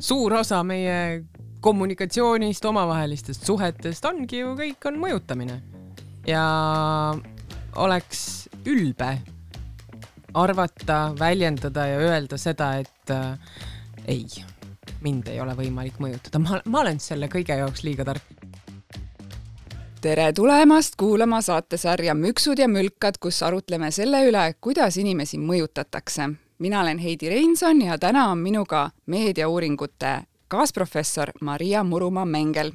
[0.00, 1.24] suur osa meie
[1.60, 5.60] kommunikatsioonist, omavahelistest suhetest ongi ju, kõik on mõjutamine.
[6.26, 6.44] ja
[7.76, 9.18] oleks ülbe
[10.34, 13.38] arvata, väljendada ja öelda seda, et äh,
[14.06, 14.26] ei,
[15.00, 18.36] mind ei ole võimalik mõjutada, ma, ma olen selle kõige jaoks liiga tark
[20.00, 26.30] tere tulemast kuulama saatesarja Müksud ja mülkad, kus arutleme selle üle, kuidas inimesi mõjutatakse.
[26.60, 32.72] Mina olen Heidi Reinson ja täna on minuga meediauuringute kaasprofessor Maria Murumaa-Mengel.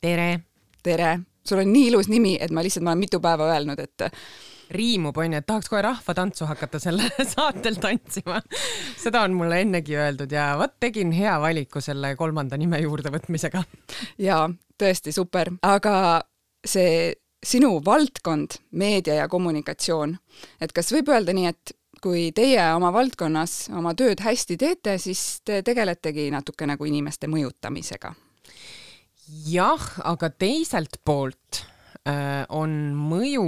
[0.00, 0.40] tere!
[0.82, 1.20] tere!
[1.48, 4.04] sul on nii ilus nimi, et ma lihtsalt, ma olen mitu päeva öelnud, et
[4.70, 8.40] riimub, onju, et tahaks kohe rahvatantsu hakata selle saatel tantsima.
[8.98, 13.62] seda on mulle ennegi öeldud ja vot tegin hea valiku selle kolmanda nime juurde võtmisega.
[14.18, 16.24] jaa, tõesti super, aga
[16.66, 20.16] see sinu valdkond, meedia ja kommunikatsioon,
[20.60, 25.40] et kas võib öelda nii, et kui teie oma valdkonnas oma tööd hästi teete, siis
[25.46, 28.14] te tegeletegi natuke nagu inimeste mõjutamisega?
[29.48, 31.62] jah, aga teiselt poolt
[32.04, 33.46] äh, on mõju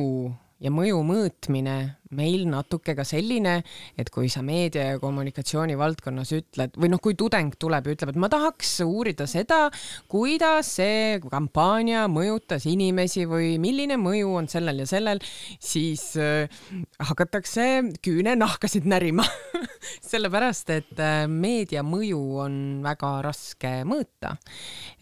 [0.62, 1.77] ja mõju mõõtmine
[2.15, 3.59] meil natuke ka selline,
[3.98, 8.15] et kui sa meedia ja kommunikatsiooni valdkonnas ütled või noh, kui tudeng tuleb ja ütleb,
[8.15, 9.67] et ma tahaks uurida seda,
[10.11, 15.23] kuidas see kampaania mõjutas inimesi või milline mõju on sellel ja sellel,
[15.62, 16.51] siis äh,
[17.11, 17.69] hakatakse
[18.05, 19.27] küünenahkasid närima
[20.11, 24.35] sellepärast, et äh, meedia mõju on väga raske mõõta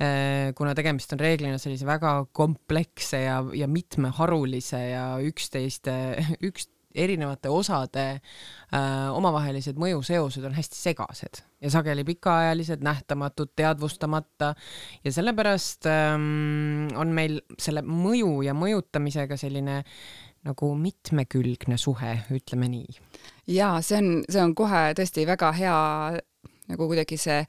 [0.01, 0.53] äh,.
[0.57, 5.91] kuna tegemist on reeglina sellise väga kompleksse ja, ja mitmeharulise ja üksteist,
[6.43, 14.55] üks erinevate osade äh, omavahelised mõjuseosed on hästi segased ja sageli pikaajalised, nähtamatud, teadvustamata
[15.05, 19.83] ja sellepärast ähm, on meil selle mõju ja mõjutamisega selline
[20.43, 23.01] nagu mitmekülgne suhe, ütleme nii.
[23.55, 25.79] ja see on, see on kohe tõesti väga hea
[26.73, 27.43] nagu kuidagi see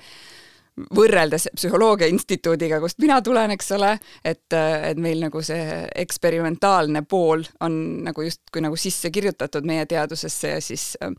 [0.95, 3.93] võrreldes Psühholoogia Instituudiga, kust mina tulen, eks ole,
[4.25, 10.55] et, et meil nagu see eksperimentaalne pool on nagu justkui nagu sisse kirjutatud meie teadusesse
[10.55, 11.13] ja siis äh,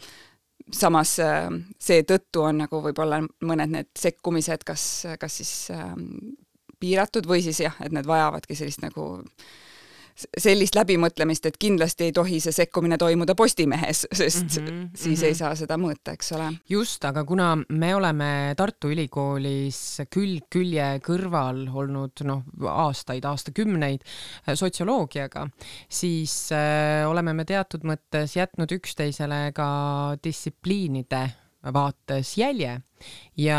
[0.73, 1.51] samas äh,
[1.81, 4.87] seetõttu on nagu võib-olla mõned need sekkumised kas,
[5.21, 5.93] kas siis äh,
[6.81, 9.53] piiratud või siis jah, et need vajavadki sellist nagu äh,
[10.15, 15.23] sellist läbimõtlemist, et kindlasti ei tohi see sekkumine toimuda Postimehes, sest mm -hmm, siis mm
[15.23, 15.27] -hmm.
[15.27, 16.53] ei saa seda mõõta, eks ole.
[16.69, 24.55] just, aga kuna me oleme Tartu Ülikoolis külg külje kõrval olnud noh, aastaid, aastakümneid äh,
[24.55, 25.49] sotsioloogiaga,
[25.89, 32.79] siis äh, oleme me teatud mõttes jätnud üksteisele ka distsipliinide vaates jälje
[33.39, 33.59] ja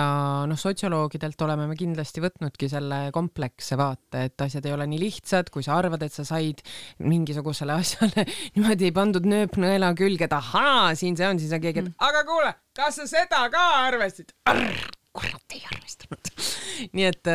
[0.50, 5.52] noh, sotsioloogidelt oleme me kindlasti võtnudki selle kompleksse vaate, et asjad ei ole nii lihtsad,
[5.54, 6.64] kui sa arvad, et sa said
[7.06, 11.84] mingisugusele asjale niimoodi pandud nööp nõela külge, et ahaa, siin see on, siis on keegi,
[11.84, 11.98] et mm.
[12.10, 14.36] aga kuule, kas sa seda ka arvasid?
[15.16, 16.32] Kurat ei arvestanud.
[16.96, 17.30] Nii et,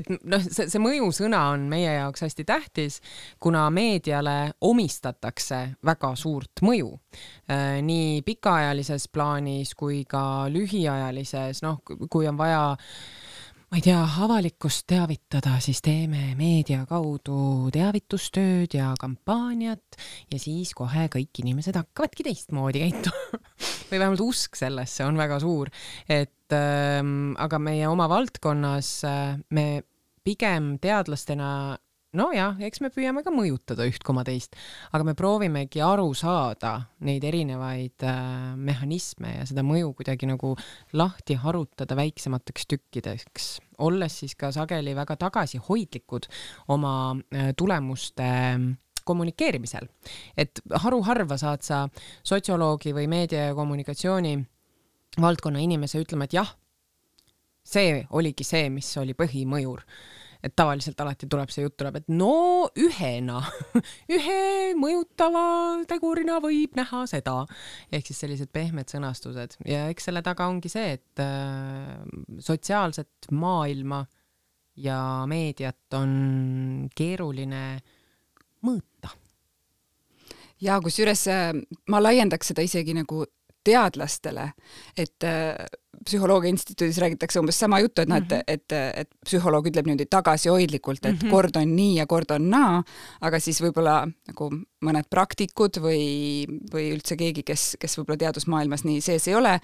[0.00, 3.00] et noh, see, see mõjusõna on meie jaoks hästi tähtis,
[3.42, 10.22] kuna meediale omistatakse väga suurt mõju äh, nii pikaajalises plaanis kui ka
[10.52, 12.62] lühiajalises, noh, kui on vaja
[13.68, 19.98] ma ei tea, avalikkust teavitada, siis teeme meedia kaudu teavitustööd ja kampaaniat
[20.32, 23.42] ja siis kohe kõik inimesed hakkavadki teistmoodi käituma.
[23.90, 25.68] Või vähemalt usk sellesse on väga suur,
[26.08, 29.68] et ähm, aga meie oma valdkonnas äh, me
[30.24, 31.76] pigem teadlastena
[32.18, 34.56] nojah, eks me püüame ka mõjutada üht koma teist,
[34.92, 36.74] aga me proovimegi aru saada
[37.06, 38.18] neid erinevaid äh,
[38.58, 40.54] mehhanisme ja seda mõju kuidagi nagu
[40.98, 43.48] lahti harutada väiksemateks tükkideks,
[43.86, 46.28] olles siis ka sageli väga tagasihoidlikud
[46.74, 48.68] oma äh, tulemuste äh,
[49.08, 49.88] kommunikeerimisel.
[50.36, 51.86] et haruharva saad sa
[52.22, 54.36] sotsioloogi või meedia ja kommunikatsiooni
[55.20, 56.50] valdkonna inimese ütlema, et jah,
[57.64, 59.84] see oligi see, mis oli põhimõjur
[60.44, 63.40] et tavaliselt alati tuleb see jutt tuleb, et no ühena
[64.16, 65.44] ühe mõjutava
[65.90, 67.40] tegurina võib näha seda.
[67.92, 71.96] ehk siis sellised pehmed sõnastused ja eks selle taga ongi see, et äh,
[72.44, 74.04] sotsiaalset maailma
[74.78, 76.12] ja meediat on
[76.94, 77.64] keeruline
[78.62, 79.10] mõõta
[80.62, 81.50] ja kusjuures äh,
[81.90, 83.24] ma laiendaks seda isegi nagu
[83.64, 84.52] teadlastele,
[84.96, 85.54] et äh,
[86.04, 88.42] Psühholoogia Instituudis räägitakse umbes sama juttu, et noh, et, mhm.
[88.46, 88.72] et,
[89.02, 91.30] et psühholoog ütleb niimoodi tagasihoidlikult, et mm -hmm.
[91.30, 92.82] kord on nii ja kord on naa,
[93.20, 94.50] aga siis võib-olla nagu
[94.84, 99.58] mõned praktikud või, või üldse keegi, kes, kes võib-olla teadusmaailmas nii sees ei ole,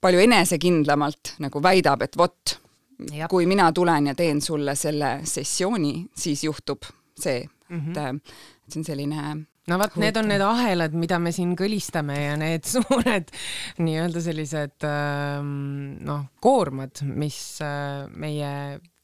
[0.00, 2.58] palju enesekindlamalt nagu väidab, et vot,
[3.30, 6.84] kui mina tulen ja teen sulle selle sessiooni, siis juhtub
[7.18, 8.16] see mm, -hmm.
[8.16, 8.34] et,
[8.66, 12.38] et see on selline no vot, need on need ahelad, mida me siin kõlistame ja
[12.40, 13.32] need suured
[13.82, 15.52] nii-öelda sellised ähm,
[16.04, 18.54] noh, koormad, mis äh, meie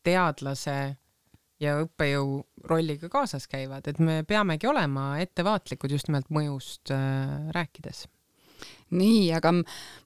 [0.06, 0.78] teadlase
[1.60, 2.38] ja õppejõu
[2.70, 8.06] rolliga kaasas käivad, et me peamegi olema ettevaatlikud just nimelt mõjust äh, rääkides
[8.96, 9.52] nii, aga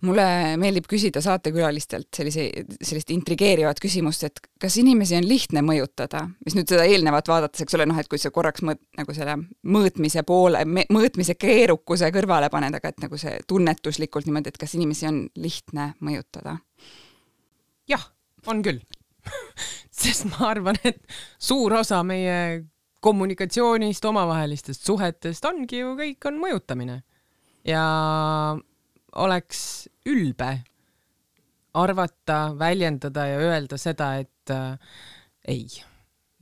[0.05, 0.27] mulle
[0.61, 2.47] meeldib küsida saatekülalistelt sellise,
[2.81, 7.79] sellist intrigeerivat küsimust, et kas inimesi on lihtne mõjutada, mis nüüd seda eelnevat vaadates, eks
[7.79, 9.39] ole, noh, et kui sa korraks mõõt-, nagu selle
[9.77, 15.09] mõõtmise poole, mõõtmise keerukuse kõrvale paned, aga et nagu see tunnetuslikult niimoodi, et kas inimesi
[15.11, 16.59] on lihtne mõjutada?
[17.89, 18.05] jah,
[18.49, 18.81] on küll.
[20.05, 21.01] Sest ma arvan, et
[21.41, 22.65] suur osa meie
[23.05, 27.03] kommunikatsioonist, omavahelistest suhetest ongi ju kõik on mõjutamine.
[27.69, 27.85] Ja
[29.17, 30.59] oleks ülbe
[31.75, 34.79] arvata, väljendada ja öelda seda, et äh,
[35.49, 35.67] ei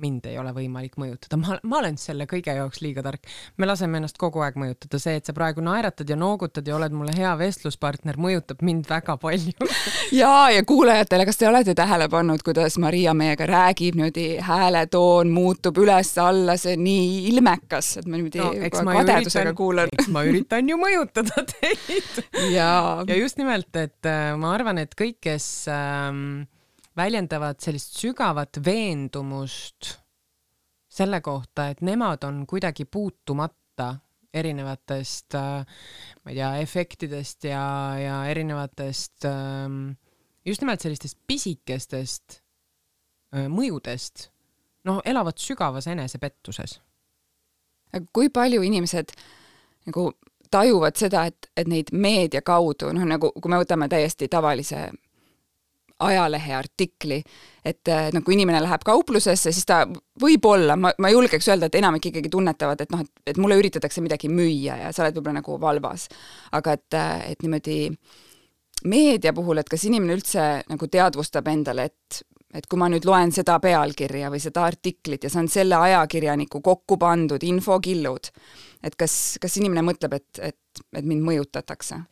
[0.02, 3.26] mind ei ole võimalik mõjutada, ma, ma olen selle kõige jaoks liiga tark.
[3.56, 6.94] me laseme ennast kogu aeg mõjutada, see, et sa praegu naeratad ja noogutad ja oled
[6.96, 9.68] mulle hea vestluspartner, mõjutab mind väga palju
[10.20, 15.78] ja, ja kuulajatele, kas te olete tähele pannud, kuidas Maria meiega räägib, niimoodi hääletoon muutub
[15.82, 18.52] üles-alla, see on nii ilmekas, et ma niimoodi no,
[18.90, 19.92] kadedusega kuulan.
[19.92, 22.22] eks ma üritan ju mõjutada teid
[22.58, 22.72] ja.
[23.06, 26.42] ja just nimelt, et äh, ma arvan, et kõik, kes ähm,
[26.96, 29.96] väljendavad sellist sügavat veendumust
[30.92, 33.94] selle kohta, et nemad on kuidagi puutumata
[34.34, 35.66] erinevatest, äh,
[36.24, 37.64] ma ei tea, efektidest ja,
[38.00, 39.92] ja erinevatest ähm,
[40.44, 42.40] just nimelt sellistest pisikestest
[43.34, 44.28] äh, mõjudest,
[44.88, 46.80] noh, elavad sügavas enesepettuses.
[48.12, 49.12] kui palju inimesed
[49.86, 50.12] nagu
[50.50, 54.90] tajuvad seda, et, et neid meedia kaudu, noh nagu kui me võtame täiesti tavalise
[56.06, 57.20] ajalehe artikli,
[57.64, 59.82] et noh, kui inimene läheb kauplusesse, siis ta
[60.22, 64.02] võib-olla, ma, ma julgeks öelda, et enamik ikkagi tunnetavad, et noh, et, et mulle üritatakse
[64.04, 66.08] midagi müüa ja sa oled võib-olla nagu valvas.
[66.58, 67.00] aga et,
[67.32, 67.78] et niimoodi
[68.90, 72.22] meedia puhul, et kas inimene üldse nagu teadvustab endale, et
[72.52, 76.60] et kui ma nüüd loen seda pealkirja või seda artiklit ja see on selle ajakirjaniku
[76.60, 78.28] kokku pandud infokillud,
[78.84, 82.02] et kas, kas inimene mõtleb, et, et, et mind mõjutatakse?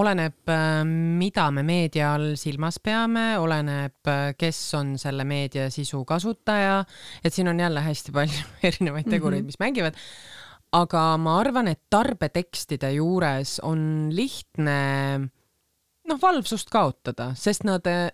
[0.00, 6.04] Oleneb, äh, mida me meedia all silmas peame, oleneb, äh, kes on selle meedia sisu
[6.08, 6.82] kasutaja,
[7.24, 9.52] et siin on jälle hästi palju erinevaid tegureid, mhm.
[9.52, 10.00] mis mängivad.
[10.72, 14.78] aga ma arvan, et tarbetekstide juures on lihtne
[16.08, 18.08] noh, valvsust kaotada, sest nad äh,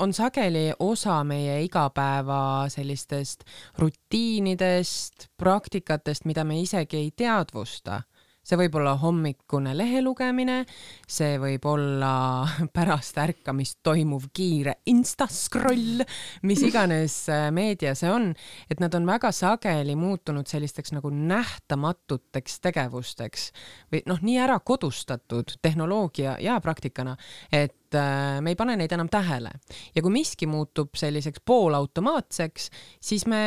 [0.00, 3.44] on sageli osa meie igapäeva sellistest
[3.78, 8.02] rutiinidest, praktikatest, mida me isegi ei teadvusta
[8.40, 10.62] see võib olla hommikune lehe lugemine,
[11.08, 12.12] see võib olla
[12.76, 16.04] pärast ärkamist toimuv kiire instascroll,
[16.48, 18.30] mis iganes äh, meedia see on,
[18.70, 23.50] et nad on väga sageli muutunud sellisteks nagu nähtamatuteks tegevusteks
[23.92, 27.16] või noh, nii ära kodustatud tehnoloogia ja praktikana,
[27.52, 29.52] et äh, me ei pane neid enam tähele.
[29.94, 32.70] Ja kui miski muutub selliseks poolautomaatseks,
[33.04, 33.42] siis me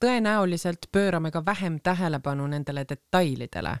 [0.00, 3.76] tõenäoliselt pöörame ka vähem tähelepanu nendele detailidele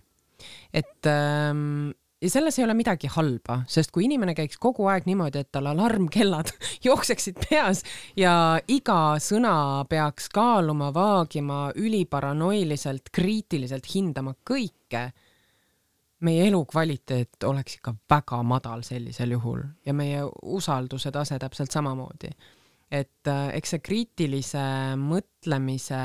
[0.72, 1.90] et ähm,
[2.22, 5.68] ja selles ei ole midagi halba, sest kui inimene käiks kogu aeg niimoodi, et tal
[5.70, 6.50] alarmkellad
[6.86, 7.82] jookseksid peas
[8.18, 15.10] ja iga sõna peaks kaaluma, vaagima, üliparanoiliselt, kriitiliselt hindama kõike,
[16.26, 22.30] meie elukvaliteet oleks ikka väga madal sellisel juhul ja meie usalduse tase täpselt samamoodi.
[22.90, 24.62] et äh, eks see kriitilise
[24.96, 26.00] mõtlemise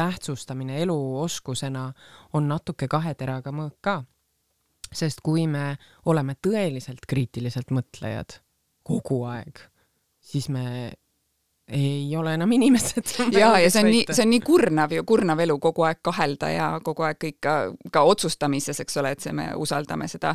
[0.00, 1.90] tähtsustamine eluoskusena
[2.32, 4.00] on natuke kahe teraga mõõk ka.
[4.90, 5.76] sest kui me
[6.10, 8.40] oleme tõeliselt kriitiliselt mõtlejad
[8.82, 9.60] kogu aeg,
[10.18, 10.64] siis me
[11.70, 13.12] ei ole enam inimesed.
[13.38, 16.50] ja, ja see on nii, see on nii kurnav ju, kurnav elu kogu aeg kahelda
[16.50, 17.54] ja kogu aeg kõik ka,
[17.92, 20.34] ka otsustamises, eks ole, et see, me usaldame seda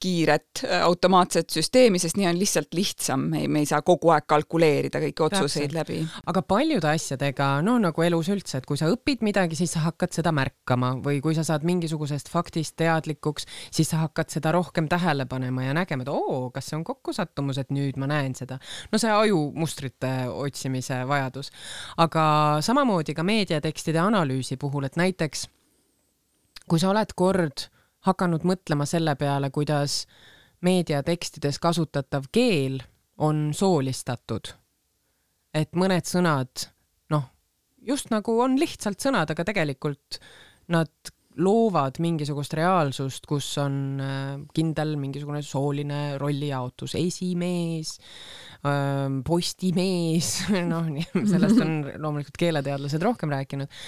[0.00, 4.10] kiiret äh, automaatset süsteemi, sest nii on lihtsalt lihtsam, me ei, me ei saa kogu
[4.12, 5.76] aeg kalkuleerida kõiki otsuseid Täpselt.
[5.78, 6.22] läbi.
[6.32, 10.12] aga paljude asjadega, no nagu elus üldse, et kui sa õpid midagi, siis sa hakkad
[10.16, 15.24] seda märkama või kui sa saad mingisugusest faktist teadlikuks, siis sa hakkad seda rohkem tähele
[15.30, 18.60] panema ja nägema, et oo, kas see on kokkusattumus, et nüüd ma näen seda.
[18.92, 21.50] no see ajumustrite otsimise vajadus.
[21.96, 22.26] aga
[22.60, 25.48] samamoodi ka meediatekstide analüüsi puhul, et näiteks
[26.68, 27.70] kui sa oled kord
[28.06, 30.04] hakanud mõtlema selle peale, kuidas
[30.66, 32.80] meediatekstides kasutatav keel
[33.18, 34.54] on soolistatud.
[35.56, 36.66] et mõned sõnad,
[37.08, 37.30] noh,
[37.80, 40.18] just nagu on lihtsalt sõnad, aga tegelikult
[40.68, 40.90] nad
[41.36, 47.96] loovad mingisugust reaalsust, kus on äh, kindel mingisugune sooline rollijaotus, esimees,
[48.64, 50.30] ähm, postimees,
[50.72, 53.80] noh, sellest on loomulikult keeleteadlased rohkem rääkinud,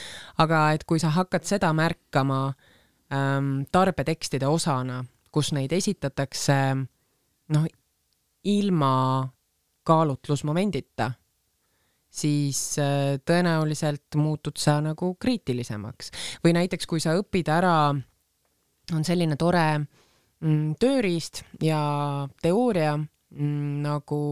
[0.45, 2.43] aga et kui sa hakkad seda märkama
[3.12, 6.59] ähm, tarbetekstide osana, kus neid esitatakse
[7.55, 7.67] noh,
[8.45, 8.93] ilma
[9.88, 11.12] kaalutlusmomendita
[12.11, 16.11] siis äh, tõenäoliselt muutud sa nagu kriitilisemaks.
[16.45, 17.93] või näiteks, kui sa õpid ära,
[18.95, 21.81] on selline tore mm, tööriist ja
[22.43, 24.23] teooria mm, nagu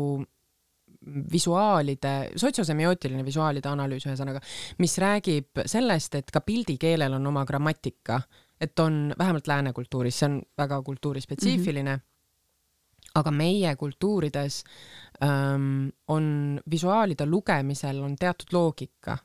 [1.06, 4.40] visuaalide, sotsiosemiotiline visuaalide analüüs ühesõnaga,
[4.83, 8.18] mis räägib sellest, et ka pildikeelel on oma grammatika,
[8.60, 12.00] et on vähemalt lääne kultuuris, see on väga kultuurispetsiifiline mm.
[12.00, 12.12] -hmm
[13.16, 14.64] aga meie kultuurides
[15.25, 19.18] ähm, on visuaalide lugemisel on teatud loogika,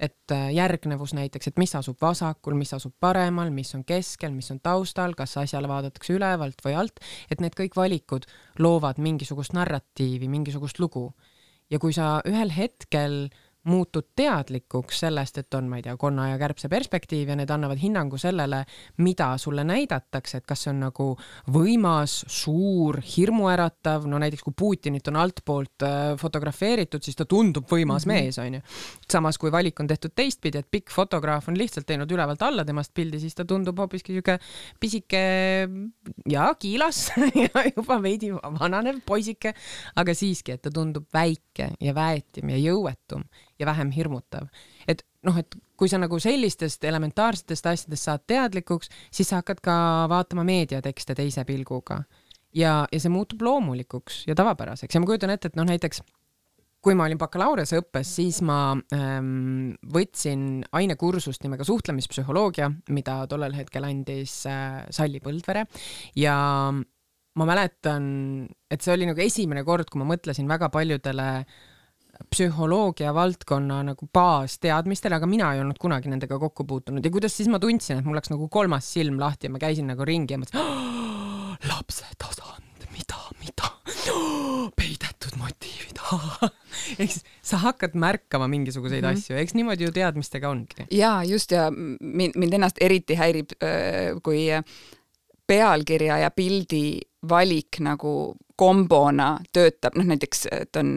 [0.00, 4.50] et äh, järgnevus näiteks, et mis asub vasakul, mis asub paremal, mis on keskel, mis
[4.50, 10.28] on taustal, kas asjale vaadatakse ülevalt või alt, et need kõik valikud loovad mingisugust narratiivi,
[10.28, 11.12] mingisugust lugu.
[11.70, 16.30] ja kui sa ühel hetkel äh, muutud teadlikuks sellest, et on, ma ei tea, konna
[16.30, 18.62] ja kärbse perspektiiv ja need annavad hinnangu sellele,
[19.02, 21.08] mida sulle näidatakse, et kas see on nagu
[21.52, 28.06] võimas, suur, hirmuäratav, no näiteks kui Putinit on altpoolt äh, fotografeeritud, siis ta tundub võimas
[28.06, 28.22] mm -hmm.
[28.22, 28.60] mees, onju.
[29.12, 32.94] samas kui valik on tehtud teistpidi, et pikk fotograaf on lihtsalt teinud ülevalt alla temast
[32.94, 34.38] pildi, siis ta tundub hoopiski siuke
[34.80, 35.68] pisike
[36.30, 37.12] ja kiilas
[37.44, 39.54] ja juba veidi vananev poisike,
[39.96, 43.24] aga siiski, et ta tundub väike ja väetim ja jõuetum
[43.58, 44.48] ja vähem hirmutav.
[44.88, 49.76] et noh, et kui sa nagu sellistest elementaarsetest asjadest saad teadlikuks, siis sa hakkad ka
[50.12, 52.02] vaatama meediatekste teise pilguga.
[52.56, 54.94] Ja, ja see muutub loomulikuks ja tavapäraseks.
[54.94, 56.00] Ja ma kujutan ette, et noh, näiteks
[56.86, 64.38] kui ma olin bakalaureuseõppes, siis ma ähm, võtsin ainekursust nimega suhtlemispsühholoogia, mida tollel hetkel andis
[64.46, 65.66] äh, Salli Põldvere.
[66.16, 66.36] Ja
[67.36, 68.06] ma mäletan,
[68.70, 71.58] et see oli nagu esimene kord, kui ma mõtlesin väga paljudele äh,
[72.30, 77.50] psühholoogia valdkonna nagu baasteadmistele, aga mina ei olnud kunagi nendega kokku puutunud ja kuidas siis
[77.52, 80.40] ma tundsin, et mul läks nagu kolmas silm lahti ja ma käisin nagu ringi ja
[80.42, 83.70] mõtlesin oh,, lapse tasand, mida, mida
[84.14, 85.96] oh,, peidetud motiivid
[87.00, 89.18] ehk siis sa hakkad märkama mingisuguseid mm -hmm.
[89.18, 90.86] asju, eks niimoodi ju teadmistega ongi.
[90.90, 93.56] ja just ja mind, mind ennast eriti häirib,
[94.22, 94.46] kui
[95.46, 100.90] pealkirja ja pildi valik nagu kombona töötab, noh näiteks, et on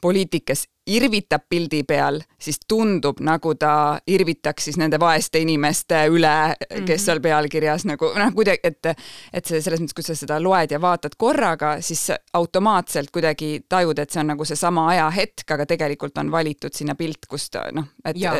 [0.00, 6.80] poliitikas irvitab pildi peal, siis tundub, nagu ta irvitaks siis nende vaeste inimeste üle, kes
[6.80, 7.04] mm -hmm.
[7.04, 8.86] seal pealkirjas nagu noh, kuidagi, et
[9.32, 13.98] et see selles mõttes, kui sa seda loed ja vaatad korraga, siis automaatselt kuidagi tajud,
[13.98, 18.16] et see on nagu seesama ajahetk, aga tegelikult on valitud sinna pilt, kust noh, et
[18.16, 18.36] ja.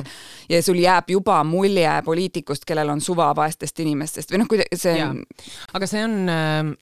[0.49, 5.05] ja sul jääb juba mulje poliitikust, kellel on suva vaestest inimestest või noh, kuidagi see
[5.05, 5.23] on...
[5.73, 6.17] aga see on,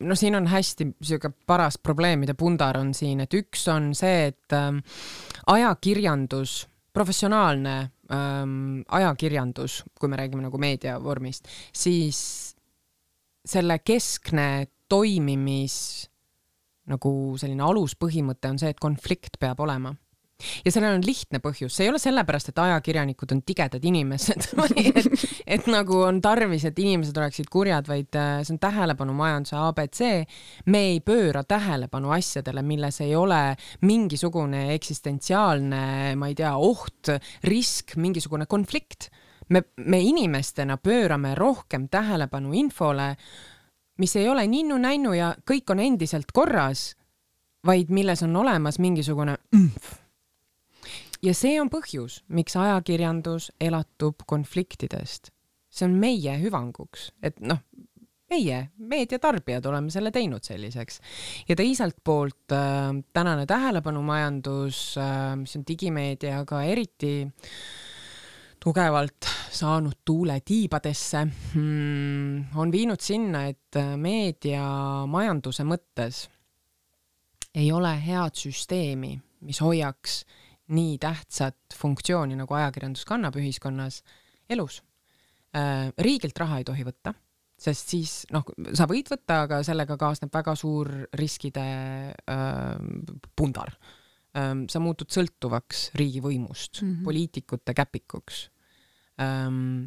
[0.00, 4.52] no siin on hästi niisugune paras probleemide pundar on siin, et üks on see, et
[4.56, 4.78] ähm,
[5.56, 6.64] ajakirjandus,
[6.96, 7.76] professionaalne
[8.12, 12.20] ähm, ajakirjandus, kui me räägime nagu meediavormist, siis
[13.46, 15.76] selle keskne toimimis
[16.90, 19.90] nagu selline aluspõhimõte on see, et konflikt peab olema
[20.36, 24.86] ja sellel on lihtne põhjus, see ei ole sellepärast, et ajakirjanikud on tigedad inimesed või
[24.90, 25.26] et,
[25.56, 30.02] et nagu on tarvis, et inimesed oleksid kurjad, vaid äh, see on tähelepanumajanduse abc.
[30.72, 33.40] me ei pööra tähelepanu asjadele, milles ei ole
[33.88, 37.14] mingisugune eksistentsiaalne, ma ei tea, oht,
[37.48, 39.10] risk, mingisugune konflikt.
[39.48, 43.14] me, me inimestena pöörame rohkem tähelepanu infole,
[43.98, 46.90] mis ei ole ninnu-nännu ja kõik on endiselt korras,
[47.66, 49.70] vaid milles on olemas mingisugune mm,
[51.22, 55.32] ja see on põhjus, miks ajakirjandus elatub konfliktidest.
[55.70, 57.60] see on meie hüvanguks, et noh,
[58.30, 61.00] meie, meediatarbijad, oleme selle teinud selliseks.
[61.48, 67.28] ja teiselt poolt äh, tänane tähelepanumajandus äh,, mis on digimeediaga eriti
[68.62, 76.26] tugevalt saanud tuule tiibadesse hmm,, on viinud sinna, et äh, meediamajanduse mõttes
[77.56, 79.14] ei ole head süsteemi,
[79.46, 80.24] mis hoiaks
[80.74, 84.00] nii tähtsat funktsiooni, nagu ajakirjandus kannab ühiskonnas,
[84.50, 84.80] elus.
[85.56, 87.14] Äh, riigilt raha ei tohi võtta,
[87.56, 88.44] sest siis noh,
[88.76, 91.66] sa võid võtta, aga sellega kaasneb väga suur riskide
[92.12, 92.74] äh,
[93.38, 93.72] pundar
[94.36, 94.66] ähm,.
[94.68, 97.04] sa muutud sõltuvaks riigivõimust mm, -hmm.
[97.06, 98.42] poliitikute käpikuks
[99.22, 99.86] ähm,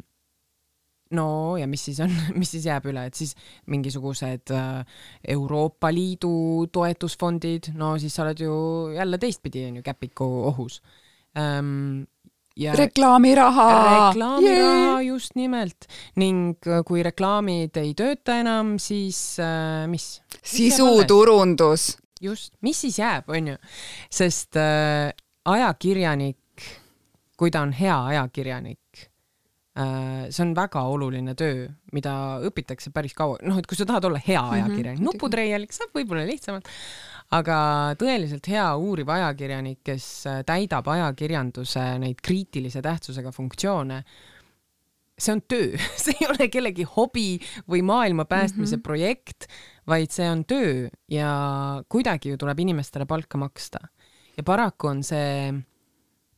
[1.16, 3.34] no ja mis siis on, mis siis jääb üle, et siis
[3.70, 5.02] mingisugused äh,
[5.34, 8.54] Euroopa Liidu toetusfondid, no siis sa oled ju
[8.94, 10.80] jälle teistpidi onju käpiku ohus
[11.38, 12.06] ähm,.
[12.56, 13.68] ja reklaamiraha.
[14.10, 20.20] reklaamiraha just nimelt ning äh, kui reklaamid ei tööta enam, siis äh, mis?
[20.42, 21.96] sisuturundus.
[22.20, 23.56] just, mis siis jääb, onju,
[24.10, 25.10] sest äh,
[25.44, 26.38] ajakirjanik,
[27.40, 29.09] kui ta on hea ajakirjanik
[29.70, 32.12] see on väga oluline töö, mida
[32.46, 35.72] õpitakse päris kaua, noh, et kui sa tahad olla hea mhm, ajakirjanik mm -hmm., nuputreielik
[35.72, 36.68] saab võib-olla lihtsamalt,
[37.38, 37.58] aga
[38.00, 44.02] tõeliselt hea uuriv ajakirjanik, kes äh, täidab ajakirjanduse neid kriitilise tähtsusega funktsioone,
[45.20, 47.38] see on töö, see ei ole kellegi hobi
[47.70, 48.82] või maailma päästmise mm -hmm.
[48.82, 49.46] projekt,
[49.86, 51.30] vaid see on töö ja
[51.88, 53.78] kuidagi ju tuleb inimestele palka maksta.
[54.36, 55.52] ja paraku on see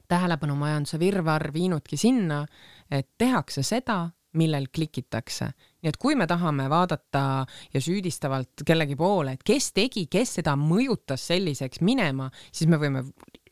[0.09, 2.47] tähelepanumajanduse virvarr viinudki sinna,
[2.93, 4.05] et tehakse seda,
[4.39, 5.51] millel klikitakse.
[5.83, 7.45] nii et kui me tahame vaadata
[7.75, 13.03] ja süüdistavalt kellegi poole, et kes tegi, kes seda mõjutas selliseks minema, siis me võime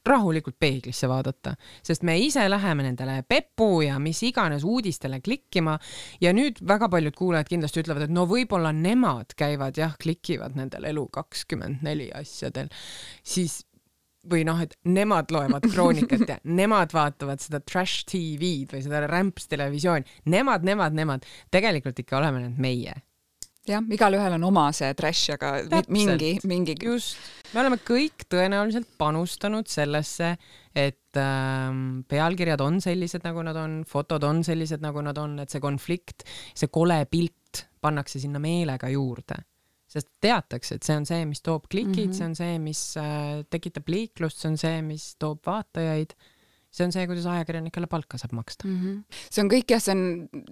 [0.07, 1.55] rahulikult peeglisse vaadata,
[1.85, 5.77] sest me ise läheme nendele Pepu ja mis iganes uudistele klikkima
[6.21, 10.89] ja nüüd väga paljud kuulajad kindlasti ütlevad, et no võib-olla nemad käivad jah, klikivad nendel
[10.89, 12.73] Elu24 asjadel,
[13.23, 13.61] siis
[14.29, 19.49] või noh, et nemad loevad kroonikat ja nemad vaatavad seda trash TV-d või seda rämps
[19.51, 22.97] televisiooni, nemad, nemad, nemad, tegelikult ikka oleme need meie.
[23.71, 25.93] jah, igalühel on oma see trash, aga Täpselt.
[25.95, 26.77] mingi, mingi.
[26.85, 27.17] just,
[27.55, 30.35] me oleme kõik tõenäoliselt panustanud sellesse,
[30.75, 35.53] et ähm, pealkirjad on sellised, nagu nad on, fotod on sellised, nagu nad on, et
[35.53, 39.41] see konflikt, see kole pilt pannakse sinna meelega juurde
[39.91, 42.19] sest teatakse, et see on see, mis toob klikid mm, -hmm.
[42.19, 46.15] see on see, mis äh, tekitab liiklust, see on see, mis toob vaatajaid
[46.71, 48.79] see on see, kuidas ajakirjanikele palka saab maksta mm.
[48.79, 49.21] -hmm.
[49.31, 50.03] see on kõik jah, see on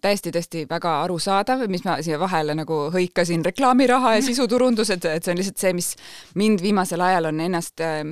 [0.02, 5.24] täiesti tõesti väga arusaadav, mis ma siia vahele nagu hõikasin, reklaamiraha ja sisuturundus, et, et
[5.24, 5.92] see on lihtsalt see, mis
[6.34, 8.02] mind viimasel ajal on ennast äh,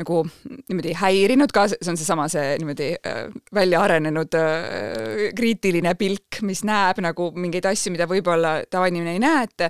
[0.00, 0.22] nagu
[0.70, 6.64] niimoodi häirinud ka, see on seesama see niimoodi äh, välja arenenud äh, kriitiline pilk, mis
[6.64, 9.68] näeb nagu mingeid asju, mida võib-olla tavainimene ei näe, et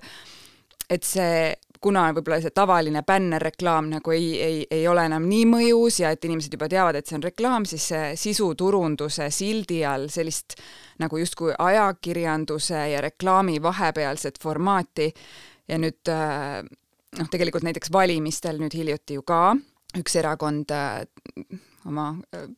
[0.90, 6.00] et see, kuna võib-olla see tavaline bännerreklaam nagu ei, ei, ei ole enam nii mõjus
[6.02, 7.88] ja et inimesed juba teavad, et see on reklaam, siis
[8.20, 10.58] sisuturunduse sildi all sellist
[11.02, 15.12] nagu justkui ajakirjanduse ja reklaami vahepealset formaati.
[15.70, 16.62] Ja nüüd äh,
[17.18, 19.54] noh, tegelikult näiteks valimistel nüüd hiljuti ju ka
[19.98, 21.02] üks erakond äh,
[21.88, 22.48] oma äh,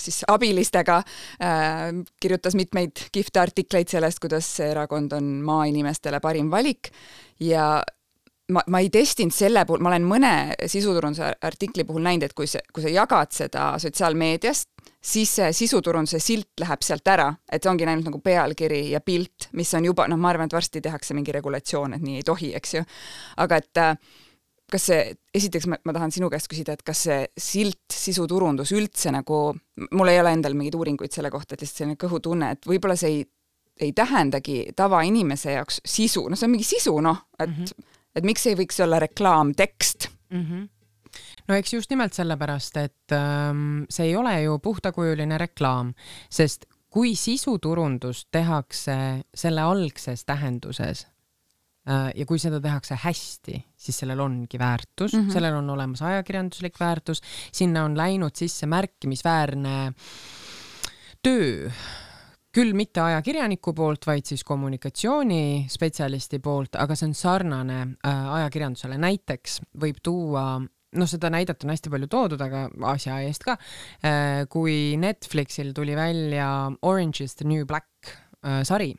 [0.00, 6.90] siis abilistega äh, kirjutas mitmeid kihvte artikleid sellest, kuidas see erakond on maainimestele parim valik
[7.40, 7.82] ja
[8.50, 10.32] ma, ma ei testinud selle puhul, ma olen mõne
[10.70, 14.68] sisuturunduse artikli puhul näinud, et kui sa, kui sa jagad seda sotsiaalmeediast,
[15.04, 19.72] siis see sisuturunduse silt läheb sealt ära, et ongi ainult nagu pealkiri ja pilt, mis
[19.76, 22.78] on juba, noh, ma arvan, et varsti tehakse mingi regulatsioon, et nii ei tohi, eks
[22.78, 22.84] ju.
[23.44, 23.96] aga et äh,
[24.72, 29.12] kas see, esiteks ma, ma tahan sinu käest küsida, et kas see silt, sisuturundus üldse
[29.14, 29.46] nagu,
[29.92, 33.12] mul ei ole endal mingeid uuringuid selle kohta, et lihtsalt selline kõhutunne, et võib-olla see
[33.12, 33.24] ei,
[33.84, 37.96] ei tähendagi tavainimese jaoks sisu, no see on mingi sisu, noh, et mm, -hmm.
[38.16, 40.46] et miks ei võiks olla reklaamtekst mm?
[40.46, 40.70] -hmm
[41.48, 45.92] no eks just nimelt sellepärast, et ähm, see ei ole ju puhtakujuline reklaam,
[46.30, 48.96] sest kui sisuturundust tehakse
[49.34, 51.13] selle algses tähenduses, Äh,
[51.84, 55.32] ja kui seda tehakse hästi, siis sellel ongi väärtus mm, -hmm.
[55.32, 57.20] sellel on olemas ajakirjanduslik väärtus,
[57.52, 59.92] sinna on läinud sisse märkimisväärne
[61.22, 61.70] töö,
[62.54, 69.60] küll mitte ajakirjaniku poolt, vaid siis kommunikatsioonispetsialisti poolt, aga see on sarnane äh, ajakirjandusele, näiteks
[69.80, 70.60] võib tuua
[70.94, 74.44] noh, seda näidet on hästi palju toodud, aga asja eest ka äh,.
[74.50, 78.92] kui Netflixil tuli välja Orange is the new black äh, sari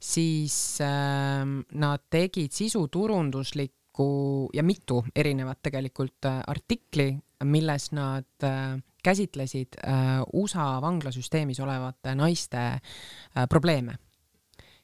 [0.00, 9.76] siis äh, nad tegid sisuturunduslikku ja mitu erinevat tegelikult äh, artikli, milles nad äh, käsitlesid
[9.84, 9.92] äh,
[10.32, 13.98] USA vanglasüsteemis olevate naiste äh, probleeme.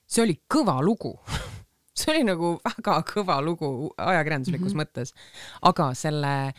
[0.06, 1.16] see oli kõva lugu
[1.96, 4.84] see oli nagu väga kõva lugu ajakirjanduslikus mm -hmm.
[4.84, 5.14] mõttes,
[5.62, 6.52] aga selle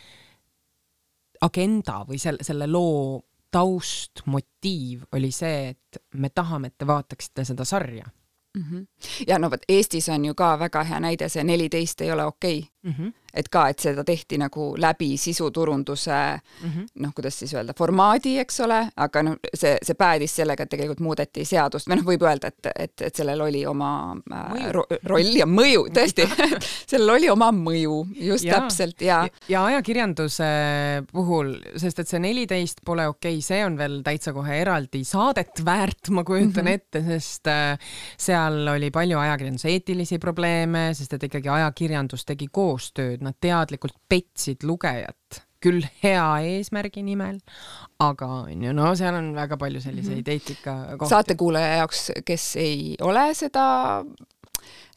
[1.42, 7.46] agenda või selle, selle loo taust, motiiv oli see, et me tahame, et te vaataksite
[7.46, 8.10] seda sarja
[8.58, 8.64] mm.
[8.72, 8.86] -hmm.
[9.28, 12.58] ja no vot, Eestis on ju ka väga hea näide, see neliteist ei ole okei
[12.58, 12.70] okay.
[12.88, 12.94] Mm.
[12.98, 16.86] -hmm et ka, et seda tehti nagu läbi sisuturunduse mm -hmm.
[17.04, 21.04] noh, kuidas siis öelda, formaadi, eks ole, aga noh, see, see päädis sellega, et tegelikult
[21.06, 23.92] muudeti seadust või noh, võib öelda, et, et, et sellel oli oma
[24.34, 26.28] äh, ro roll ja mõju, tõesti
[26.92, 29.20] sellel oli oma mõju, just ja, täpselt ja.
[29.50, 30.50] ja ajakirjanduse
[31.12, 35.66] puhul, sest et see neliteist pole okei okay,, see on veel täitsa kohe eraldi saadet
[35.66, 36.74] väärt, ma kujutan mm -hmm.
[36.74, 37.78] ette, sest äh,
[38.18, 42.48] seal oli palju ajakirjanduse eetilisi probleeme, sest et ikkagi ajakirjandus tegi
[42.78, 47.40] koostööd, nad teadlikult petsid lugejat küll hea eesmärgi nimel,
[48.04, 50.34] aga on ju, no seal on väga palju selliseid mm -hmm.
[50.34, 51.10] eetikakohti.
[51.10, 53.66] saatekuulaja jaoks, kes ei ole seda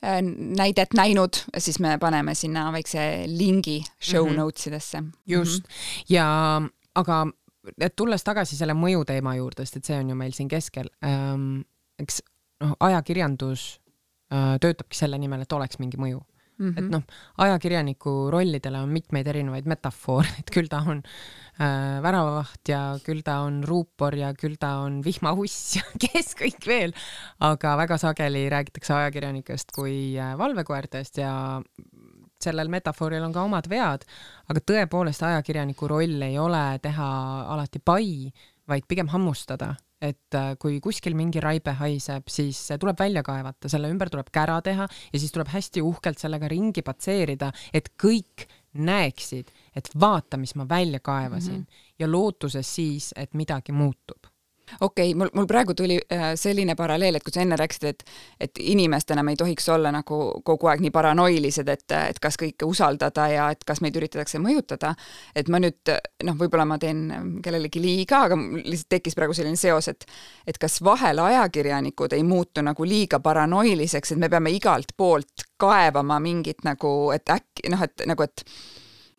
[0.05, 0.21] äh,
[0.61, 4.37] näidet näinud, siis me paneme sinna väikse lingi show mm -hmm.
[4.37, 5.03] notes idesse.
[5.27, 6.05] just mm, -hmm.
[6.09, 6.63] ja
[6.95, 7.27] aga
[7.81, 10.89] et tulles tagasi selle mõju teema juurde, sest et see on ju meil siin keskel
[11.05, 11.61] ähm,,
[11.99, 12.23] eks
[12.61, 13.81] noh, ajakirjandus
[14.33, 16.21] äh, töötabki selle nimel, et oleks mingi mõju
[16.61, 16.71] mm.
[16.71, 16.79] -hmm.
[16.79, 17.03] et noh,
[17.39, 23.41] ajakirjaniku rollidele on mitmeid erinevaid metafoore, et küll ta on äh, väravavaht ja küll ta
[23.47, 26.95] on ruupor ja küll ta on vihmauss ja kes kõik veel,
[27.41, 31.35] aga väga sageli räägitakse ajakirjanikest kui äh, valvekoertest ja
[32.41, 34.07] sellel metafooril on ka omad vead,
[34.49, 37.11] aga tõepoolest ajakirjaniku roll ei ole teha
[37.53, 38.33] alati pai,
[38.69, 43.69] vaid pigem hammustada et äh, kui kuskil mingi raibe haiseb, siis see tuleb välja kaevata,
[43.69, 48.47] selle ümber tuleb kära teha ja siis tuleb hästi uhkelt sellega ringi patseerida, et kõik
[48.81, 51.95] näeksid, et vaata, mis ma välja kaevasin mm -hmm.
[51.99, 54.30] ja lootuses siis, et midagi muutub
[54.81, 58.05] okei okay,, mul, mul praegu tuli äh, selline paralleel, et kui sa enne rääkisid, et
[58.41, 62.67] et inimestena me ei tohiks olla nagu kogu aeg nii paranoilised, et, et kas kõike
[62.69, 64.95] usaldada ja et kas meid üritatakse mõjutada,
[65.37, 65.93] et ma nüüd
[66.25, 70.07] noh, võib-olla ma teen kellelegi liiga, aga lihtsalt tekkis praegu selline seos, et
[70.47, 76.21] et kas vahel ajakirjanikud ei muutu nagu liiga paranoiliseks, et me peame igalt poolt kaevama
[76.21, 78.45] mingit nagu, et äkki noh, et nagu, et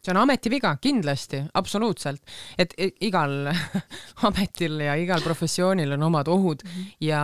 [0.01, 2.21] see on ametiviga, kindlasti, absoluutselt,
[2.57, 2.73] et
[3.05, 3.51] igal
[4.27, 6.93] ametil ja igal professioonil on omad ohud -hmm.
[7.05, 7.23] ja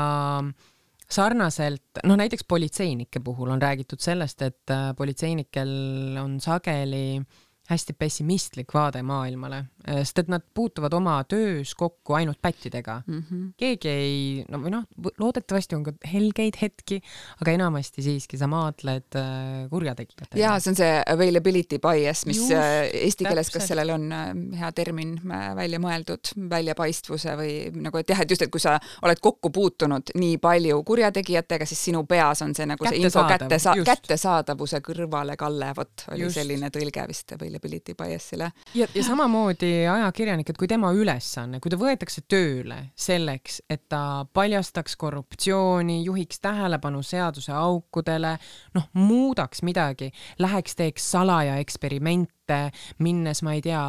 [1.09, 7.21] sarnaselt, noh näiteks politseinike puhul on räägitud sellest, et äh, politseinikel on sageli
[7.67, 13.23] hästi pessimistlik vaade maailmale, sest et nad puutuvad oma töös kokku ainult pättidega mm.
[13.23, 13.43] -hmm.
[13.57, 14.83] keegi ei, no või noh,
[15.19, 16.99] loodetavasti on ka helgeid hetki,
[17.41, 20.39] aga enamasti siiski sa maadled äh, kurjategijatega.
[20.41, 24.25] jaa, see on see availability bias, mis Just, äh, eesti keeles, kas sellel on äh,
[24.59, 25.15] hea termin
[25.55, 27.53] välja mõeldud, väljapaistvuse või
[27.87, 31.85] nagu, et jah, et just, et kui sa oled kokku puutunud nii palju kurjategijatega, siis
[31.89, 36.41] sinu peas on see nagu see info kätte sa-, kättesaadavuse kõrvalekalle, vot oli just.
[36.41, 38.51] selline tõlge vist availability bias'ile.
[38.75, 44.25] ja, ja samamoodi ajakirjanik, et kui tema ülesanne, kui ta võetakse tööle selleks, et ta
[44.33, 48.35] paljastaks korruptsiooni, juhiks tähelepanu seaduse aukudele,
[48.77, 50.09] noh, muudaks midagi,
[50.41, 52.61] läheks teeks salaja eksperimente,
[53.03, 53.83] minnes, ma ei tea,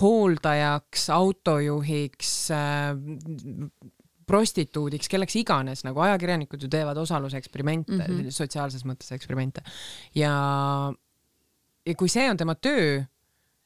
[0.00, 2.92] hooldajaks, autojuhiks äh,,
[4.26, 8.30] prostituudiks, kelleks iganes, nagu ajakirjanikud ju teevad osaluseksperimente mm, -hmm.
[8.30, 9.64] sotsiaalses mõttes eksperimente
[10.14, 10.32] ja
[11.86, 13.02] ja kui see on tema töö,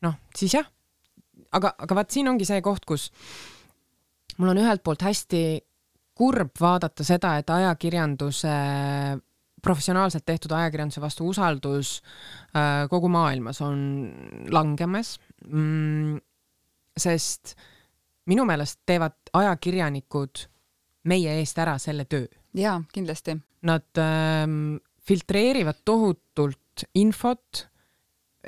[0.07, 0.69] noh, siis jah.
[1.53, 3.11] Aga, aga vaat siin ongi see koht, kus
[4.39, 5.43] mul on ühelt poolt hästi
[6.17, 8.53] kurb vaadata seda, et ajakirjanduse,
[9.63, 11.97] professionaalselt tehtud ajakirjanduse vastu usaldus
[12.57, 13.79] äh, kogu maailmas on
[14.53, 15.17] langemas
[15.49, 16.21] mm,.
[16.97, 17.57] sest
[18.31, 20.47] minu meelest teevad ajakirjanikud
[21.11, 22.27] meie eest ära selle töö.
[22.57, 23.37] jaa, kindlasti.
[23.67, 27.67] Nad ähm, filtreerivad tohutult infot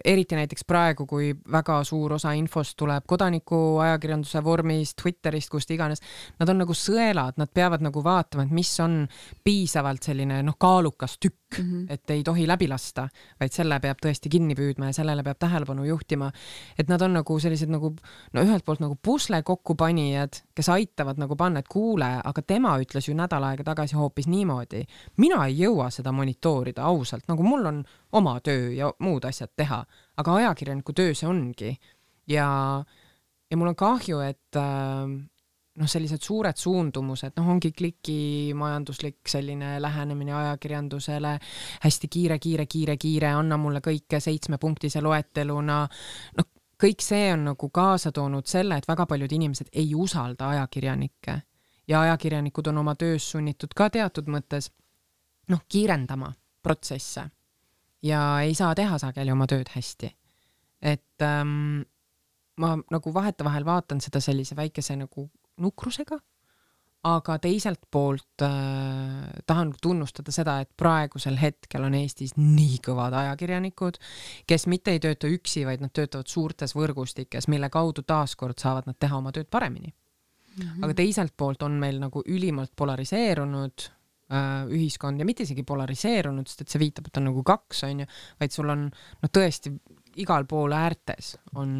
[0.04, 6.02] eriti näiteks praegu, kui väga suur osa infost tuleb kodanikuajakirjanduse vormis, Twitterist, kust iganes,
[6.38, 9.00] nad on nagu sõelad, nad peavad nagu vaatama, et mis on
[9.44, 11.87] piisavalt selline noh, kaalukas tükk mm, -hmm.
[11.92, 13.08] et ei tohi läbi lasta,
[13.40, 16.30] vaid selle peab tõesti kinni püüdma ja sellele peab tähelepanu juhtima.
[16.78, 17.94] et nad on nagu sellised nagu
[18.32, 23.08] no ühelt poolt nagu pusle kokkupanijad, kes aitavad nagu panna, et kuule, aga tema ütles
[23.08, 24.84] ju nädal aega tagasi hoopis niimoodi.
[25.16, 29.84] mina ei jõua seda monitoorida ausalt, nagu mul on oma töö ja muud asjad teha,
[30.18, 31.72] aga ajakirjaniku töö see ongi.
[32.28, 32.48] ja,
[33.50, 35.12] ja mul on kahju, et äh,
[35.78, 41.35] noh, sellised suured suundumused, noh, ongi klikimajanduslik selline lähenemine ajakirjandusele,
[41.85, 45.81] hästi kiire, kiire, kiire, kiire, anna mulle kõike seitsmepunktise loeteluna,
[46.38, 51.40] noh, kõik see on nagu kaasa toonud selle, et väga paljud inimesed ei usalda ajakirjanikke.
[51.88, 54.68] Ja ajakirjanikud on oma töös sunnitud ka teatud mõttes
[55.48, 56.28] noh, kiirendama
[56.62, 57.24] protsesse
[58.02, 60.14] ja ei saa teha sageli oma tööd hästi.
[60.82, 61.82] et ähm,
[62.58, 66.18] ma nagu vahetevahel vaatan seda sellise väikese nagu nukrusega,
[67.08, 73.98] aga teiselt poolt äh, tahan tunnustada seda, et praegusel hetkel on Eestis nii kõvad ajakirjanikud,
[74.46, 78.98] kes mitte ei tööta üksi, vaid nad töötavad suurtes võrgustikes, mille kaudu taaskord saavad nad
[78.98, 80.64] teha oma tööd paremini mm.
[80.64, 80.84] -hmm.
[80.84, 83.90] aga teiselt poolt on meil nagu ülimalt polariseerunud
[84.28, 88.06] ühiskond ja mitte isegi polariseerunud, sest et see viitab, et on nagu kaks, onju,
[88.40, 89.72] vaid sul on noh, tõesti
[90.18, 91.70] igal pool äärtes on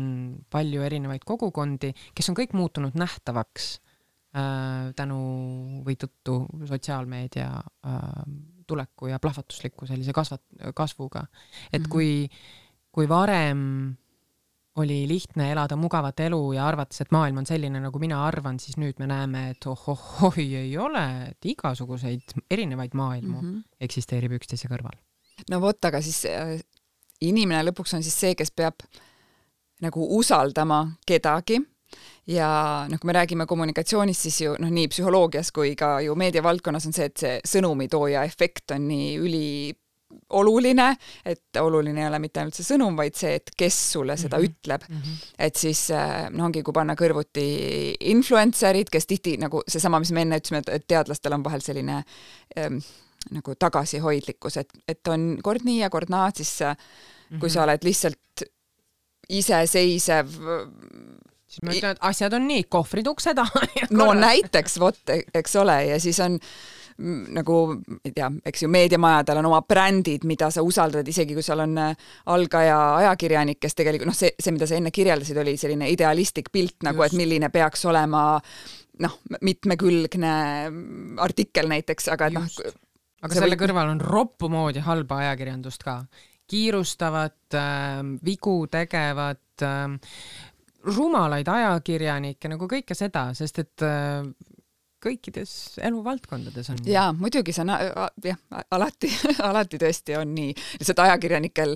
[0.50, 3.68] palju erinevaid kogukondi, kes on kõik muutunud nähtavaks
[4.37, 5.20] äh, tänu
[5.87, 8.22] või tõttu sotsiaalmeedia äh,
[8.68, 11.26] tuleku ja plahvatusliku sellise kasvat-, kasvuga.
[11.72, 11.88] et -hmm.
[11.88, 12.28] kui,
[12.92, 13.96] kui varem
[14.78, 18.78] oli lihtne elada mugavat elu ja arvates, et maailm on selline, nagu mina arvan, siis
[18.80, 23.62] nüüd me näeme, et ohohoi ei ole, et igasuguseid erinevaid maailmu mm -hmm.
[23.80, 24.98] eksisteerib üksteise kõrval.
[25.50, 26.58] no vot, aga siis äh,
[27.20, 28.82] inimene lõpuks on siis see, kes peab
[29.80, 31.60] nagu usaldama kedagi
[32.26, 36.86] ja noh, kui me räägime kommunikatsioonist, siis ju noh, nii psühholoogias kui ka ju meediavaldkonnas
[36.86, 39.48] on see, et see sõnumitooja efekt on nii üli
[40.31, 40.87] oluline,
[41.25, 44.44] et oluline ei ole mitte ainult see sõnum, vaid see, et kes sulle seda mm
[44.44, 44.61] -hmm.
[44.61, 45.03] ütleb mm.
[45.03, 45.35] -hmm.
[45.38, 45.88] et siis
[46.31, 47.44] noh, ongi, kui panna kõrvuti
[48.12, 52.03] influencer'id, kes tihti nagu seesama, mis me enne ütlesime, et teadlastel on vahel selline
[52.59, 52.79] ähm,
[53.31, 57.40] nagu tagasihoidlikkus, et, et on kord nii ja kord naa, siis mm -hmm.
[57.40, 58.49] kui sa oled lihtsalt
[59.29, 60.29] iseseisev
[61.49, 65.01] siis ma ütlen, et asjad on nii, kohvrid ukse taha no näiteks, vot,
[65.35, 66.38] eks ole, ja siis on
[66.98, 71.44] nagu ma ei tea, eks ju, meediamajadel on oma brändid, mida sa usaldad, isegi kui
[71.46, 75.54] seal on äh, algaja ajakirjanik, kes tegelikult noh, see, see, mida sa enne kirjeldasid, oli
[75.61, 78.24] selline idealistlik pilt nagu, et milline peaks olema
[79.04, 79.14] noh,
[79.46, 80.34] mitmekülgne
[81.22, 82.50] artikkel näiteks, aga et noh.
[83.22, 83.62] aga selle või...
[83.62, 86.00] kõrval on roppu moodi halba ajakirjandust ka,
[86.50, 89.87] kiirustavat äh,, vigu tegevat äh,
[90.88, 94.24] rumalaid ajakirjanikke, nagu kõike seda, sest et äh,
[95.02, 95.52] kõikides
[95.84, 96.80] eluvaldkondades on.
[96.88, 97.72] jaa, muidugi see on
[98.24, 98.38] jah,
[98.74, 99.11] alati,
[99.50, 101.74] alati tõesti on nii, lihtsalt ajakirjanikel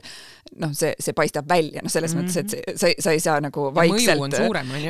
[0.63, 2.29] noh, see, see paistab välja, noh, selles mm -hmm.
[2.29, 4.39] mõttes, et see, sa, sa ei saa nagu vaikselt.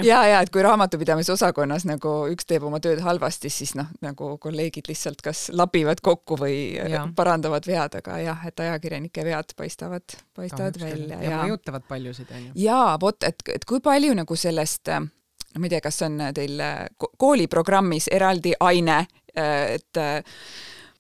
[0.05, 4.89] ja, ja et kui raamatupidamisosakonnas nagu üks teeb oma tööd halvasti, siis noh, nagu kolleegid
[4.89, 7.07] lihtsalt kas labivad kokku või ja.
[7.17, 11.23] parandavad vead, aga jah, et ajakirjanike vead paistavad, paistavad Kahjuks välja.
[11.23, 12.53] ja, ja mõjutavad paljusid, on ju.
[12.67, 15.05] jaa, vot, et, et kui palju nagu sellest äh,
[15.59, 19.03] ma ei tea, kas on teil äh, kooliprogrammis eraldi aine,
[19.37, 20.21] äh, et äh,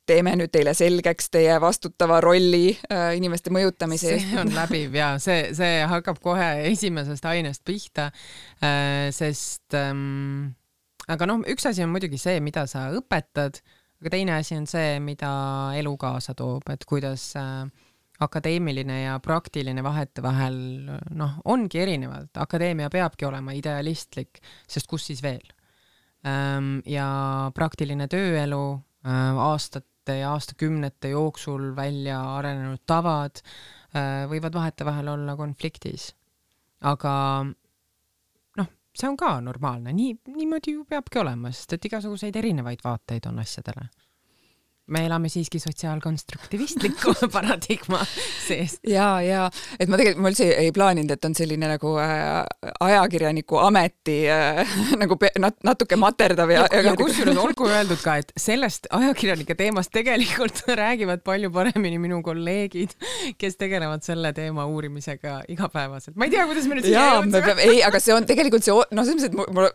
[0.08, 4.32] teeme nüüd teile selgeks teie vastutava rolli äh, inimeste mõjutamise eest.
[4.32, 8.10] see on läbiv ja see, see hakkab kohe esimesest ainest pihta
[8.62, 10.52] äh,, sest ähm,
[11.10, 13.62] aga noh, üks asi on muidugi see, mida sa õpetad,
[14.02, 15.30] aga teine asi on see, mida
[15.78, 17.64] elu kaasa toob, et kuidas äh,
[18.24, 20.58] akadeemiline ja praktiline vahetevahel
[21.18, 25.44] noh, ongi erinevad, akadeemia peabki olema idealistlik, sest kus siis veel.
[26.28, 27.06] Ehm, ja
[27.54, 28.64] praktiline tööelu,
[29.04, 36.12] ehm, aastate ja aastakümnete jooksul välja arenenud tavad ehm, võivad vahetevahel olla konfliktis.
[36.82, 37.10] aga
[38.58, 43.28] noh, see on ka normaalne, nii, niimoodi ju peabki olema, sest et igasuguseid erinevaid vaateid
[43.30, 43.86] on asjadele
[44.90, 48.00] me elame siiski sotsiaalkonstruktivistliku paradigma
[48.46, 48.78] sees.
[48.86, 49.44] ja, ja
[49.78, 54.16] et ma tegelikult, ma üldse ei, ei plaaninud, et on selline nagu äh, ajakirjaniku ameti
[54.30, 59.56] äh, nagu nat, natuke materdav ja, ja, ja kusjuures olgu öeldud ka, et sellest ajakirjanike
[59.58, 62.96] teemast tegelikult räägivad palju paremini minu kolleegid,
[63.38, 66.18] kes tegelevad selle teema uurimisega igapäevaselt.
[66.18, 67.56] ma ei tea, kuidas me nüüd siia jõudsime.
[67.68, 69.70] ei, aga see on tegelikult see, noh, selles mõttes, et mul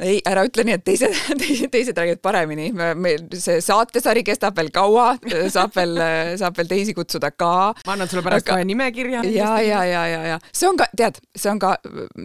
[0.00, 2.70] ei, ära ütle nii, et teised, teised, teised räägivad paremini.
[2.72, 5.12] meil see saatesari kestab veel kaua,
[5.52, 6.00] saab veel,
[6.40, 7.52] saab veel teisi kutsuda ka.
[7.86, 9.24] ma annan sulle pärast kohe nimekirja.
[9.28, 11.74] ja, ja, ja, ja, ja see on ka, tead, see on ka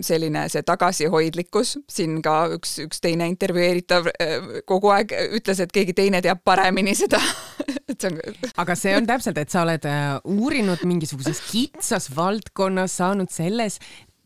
[0.06, 5.98] selline see tagasihoidlikkus, siin ka üks, üks teine intervjueeritav eh, kogu aeg ütles, et keegi
[5.98, 7.20] teine teab paremini seda
[7.92, 8.20] et see on.
[8.64, 13.80] aga see on täpselt, et sa oled eh, uurinud mingisuguses kitsas valdkonnas, saanud selles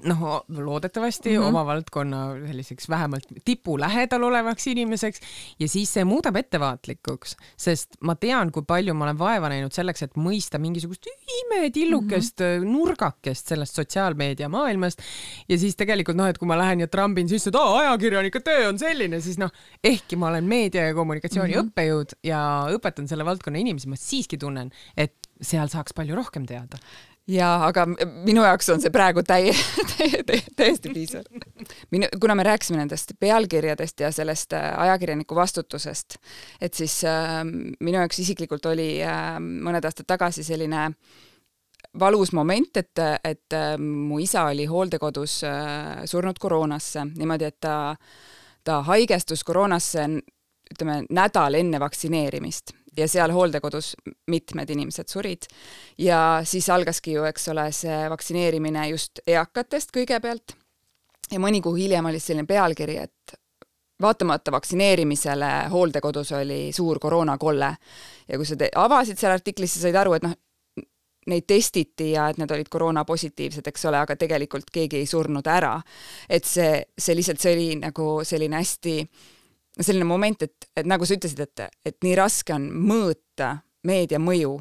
[0.04, 1.48] noh, loodetavasti mm -hmm.
[1.48, 5.20] oma valdkonna selliseks vähemalt tipu lähedal olevaks inimeseks
[5.60, 10.04] ja siis see muudab ettevaatlikuks, sest ma tean, kui palju ma olen vaeva näinud selleks,
[10.04, 11.08] et mõista mingisugust
[11.42, 12.72] imetillukest mm -hmm.
[12.72, 15.02] nurgakest sellest sotsiaalmeedia maailmast
[15.50, 18.70] ja siis tegelikult noh, et kui ma lähen ja trambin sisse, et aa, ajakirjanike töö
[18.70, 19.52] on selline, siis noh,
[19.84, 21.70] ehkki ma olen meedia ja kommunikatsiooni mm -hmm.
[21.70, 26.78] õppejõud ja õpetan selle valdkonna inimesi, ma siiski tunnen, et seal saaks palju rohkem teada
[27.30, 27.86] jaa, aga
[28.26, 29.54] minu jaoks on see praegu täie,
[29.94, 31.26] täie, täie, täiesti piisav.
[31.92, 36.18] minu, kuna me rääkisime nendest pealkirjadest ja sellest äh, ajakirjaniku vastutusest,
[36.62, 37.42] et siis äh,
[37.80, 40.90] minu jaoks isiklikult oli äh, mõned aastad tagasi selline
[42.00, 47.96] valus moment, et, et äh, mu isa oli hooldekodus äh, surnud koroonasse, niimoodi, et ta,
[48.64, 50.10] ta haigestus koroonasse
[50.70, 53.94] ütleme, nädal enne vaktsineerimist ja seal hooldekodus
[54.32, 55.48] mitmed inimesed surid.
[55.98, 60.56] ja siis algaski ju, eks ole, see vaktsineerimine just eakatest kõigepealt
[61.32, 63.40] ja mõni kuu hiljem oli selline pealkiri, et
[64.02, 67.74] vaatamata vaktsineerimisele hooldekodus oli suur koroonakolle
[68.28, 70.36] ja kui sa avasid selle artikli, siis said aru, et noh,
[71.30, 75.76] neid testiti ja et need olid koroonapositiivsed, eks ole, aga tegelikult keegi ei surnud ära.
[76.30, 79.28] et see, see lihtsalt, see oli nagu selline hästi äh,
[79.80, 84.58] selline moment, et, et nagu sa ütlesid, et, et nii raske on mõõta meedia mõju,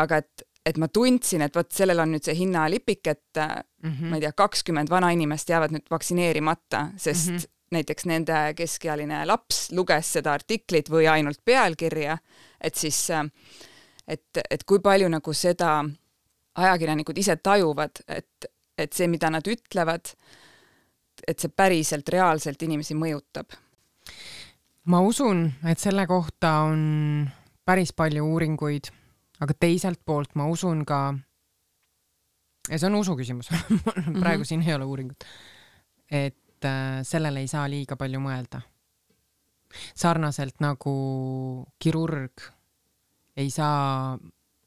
[0.00, 4.10] aga et et ma tundsin, et vot sellel on nüüd see hinnalipik, et mm -hmm.
[4.10, 7.48] ma ei tea, kakskümmend vanainimest jäävad nüüd vaktsineerimata, sest mm -hmm.
[7.70, 12.18] näiteks nende keskealine laps luges seda artiklit või ainult pealkirja,
[12.60, 13.08] et siis,
[14.08, 15.84] et, et kui palju nagu seda
[16.54, 18.46] ajakirjanikud ise tajuvad, et,
[18.78, 20.14] et see, mida nad ütlevad,
[21.26, 23.52] et see päriselt reaalselt inimesi mõjutab?
[24.84, 27.30] Ma usun, et selle kohta on
[27.64, 28.90] päris palju uuringuid
[29.42, 31.00] aga teiselt poolt ma usun ka,
[32.68, 34.44] ja see on usu küsimus praegu mm -hmm.
[34.48, 35.24] siin ei ole uuringut,
[36.10, 38.62] et äh, sellele ei saa liiga palju mõelda.
[39.94, 40.94] sarnaselt nagu
[41.78, 42.42] kirurg
[43.36, 44.18] ei saa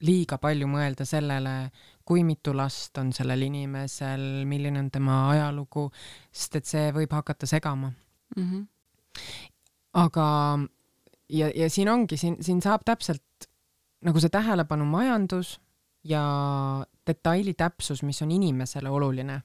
[0.02, 1.72] liiga palju mõelda sellele,
[2.06, 5.92] kui mitu last on sellel inimesel, milline on tema ajalugu,
[6.32, 7.92] sest et see võib hakata segama
[8.36, 8.44] mm.
[8.44, 8.66] -hmm.
[9.96, 10.28] Aga,
[11.30, 13.50] ja, ja siin ongi, siin, siin saab täpselt
[14.06, 15.56] nagu see tähelepanu majandus
[16.06, 16.22] ja
[17.08, 19.42] detaili täpsus, mis on inimesele oluline.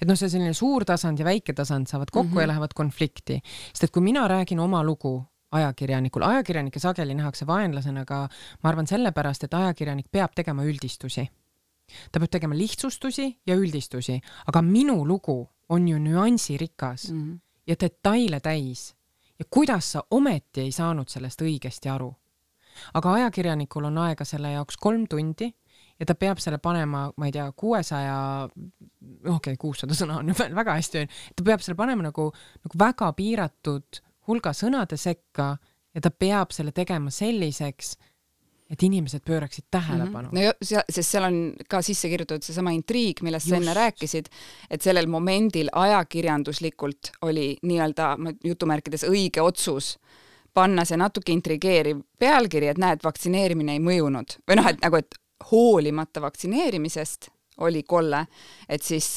[0.00, 2.40] et noh, see selline suur tasand ja väike tasand saavad kokku mm -hmm.
[2.40, 3.40] ja lähevad konflikti,
[3.72, 8.28] sest et kui mina räägin oma lugu ajakirjanikul, ajakirjanikke sageli nähakse vaenlasena, aga
[8.62, 11.28] ma arvan sellepärast, et ajakirjanik peab tegema üldistusi.
[12.12, 17.38] ta peab tegema lihtsustusi ja üldistusi, aga minu lugu on ju nüansirikas mm -hmm.
[17.66, 18.94] ja detaile täis.
[19.38, 22.12] Ja kuidas sa ometi ei saanud sellest õigesti aru?
[22.94, 25.50] Aga ajakirjanikul on aega selle jaoks kolm tundi
[26.00, 28.16] ja ta peab selle panema, ma ei tea, kuuesaja,
[28.48, 31.04] okei okay,, kuussada sõna on veel väga hästi,
[31.36, 32.30] ta peab selle panema nagu,
[32.64, 35.52] nagu väga piiratud hulga sõnade sekka
[35.94, 37.96] ja ta peab selle tegema selliseks,
[38.72, 40.36] et inimesed pööraksid tähelepanu mm.
[40.36, 40.38] -hmm.
[40.38, 43.56] no ja, sest seal on ka sisse kirjutatud seesama intriig, millest Just.
[43.56, 44.30] sa enne rääkisid,
[44.70, 49.96] et sellel momendil ajakirjanduslikult oli nii-öelda jutumärkides õige otsus
[50.54, 55.14] panna see natuke intrigeeriv pealkiri, et näed, vaktsineerimine ei mõjunud või noh, et nagu, et
[55.50, 57.30] hoolimata vaktsineerimisest
[57.62, 58.26] oli kolle,
[58.68, 59.14] et siis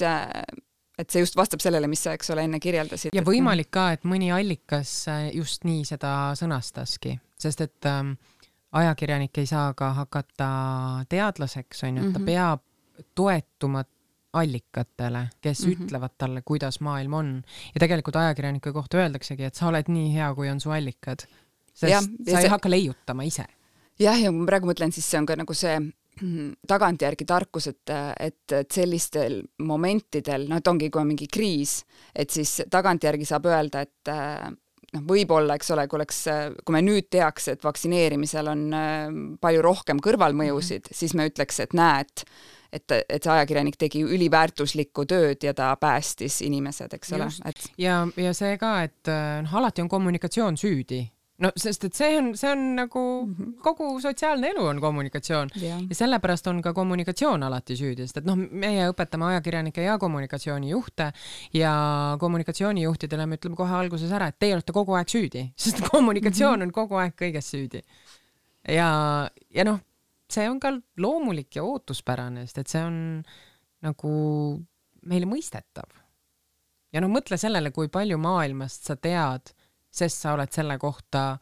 [0.99, 3.15] et see just vastab sellele, mis sa, eks ole, enne kirjeldasid.
[3.15, 8.15] ja võimalik ka, et mõni allikas just nii seda sõnastaski, sest et ähm,
[8.75, 10.47] ajakirjanik ei saa ka hakata
[11.09, 12.25] teadlaseks, on ju, et ta mm -hmm.
[12.25, 12.61] peab
[13.15, 13.83] toetuma
[14.33, 15.83] allikatele, kes mm -hmm.
[15.85, 17.43] ütlevad talle, kuidas maailm on.
[17.75, 21.19] ja tegelikult ajakirjaniku kohta öeldaksegi, et sa oled nii hea, kui on su allikad.
[21.73, 22.49] sest ja, ja sa ei see...
[22.49, 23.45] hakka leiutama ise.
[23.99, 25.79] jah, ja kui ma praegu mõtlen, siis see on ka nagu see
[26.67, 31.85] tagantjärgi tarkus, et, et, et sellistel momentidel, noh, et ongi, kui on mingi kriis,
[32.15, 34.11] et siis tagantjärgi saab öelda, et
[34.95, 36.21] noh, võib-olla, eks ole, kui oleks,
[36.63, 38.67] kui me nüüd teaks, et vaktsineerimisel on
[39.41, 40.99] palju rohkem kõrvalmõjusid mm, -hmm.
[41.03, 42.25] siis me ütleks, et näed,
[42.75, 47.29] et, et see ajakirjanik tegi üliväärtuslikku tööd ja ta päästis inimesed, eks ole.
[47.45, 47.67] Et...
[47.77, 49.13] ja, ja see ka, et
[49.45, 51.05] noh, alati on kommunikatsioon süüdi
[51.43, 53.55] no sest, et see on, see on nagu -hmm.
[53.63, 55.81] kogu sotsiaalne elu on kommunikatsioon yeah.
[55.89, 61.11] ja sellepärast on ka kommunikatsioon alati süüdi, sest et noh, meie õpetame ajakirjanikke ja kommunikatsioonijuhte
[61.53, 61.73] ja
[62.19, 66.61] kommunikatsioonijuhtidele me ütleme kohe alguses ära, et teie olete kogu aeg süüdi, sest kommunikatsioon mm
[66.61, 66.67] -hmm.
[66.67, 67.83] on kogu aeg kõiges süüdi.
[68.67, 69.79] ja, ja noh
[70.31, 70.71] see on ka
[71.01, 72.97] loomulik ja ootuspärane, sest et see on
[73.85, 74.13] nagu
[75.05, 76.01] meile mõistetav.
[76.93, 79.51] ja noh, mõtle sellele, kui palju maailmast sa tead,
[79.95, 81.35] sest sa oled selle kohta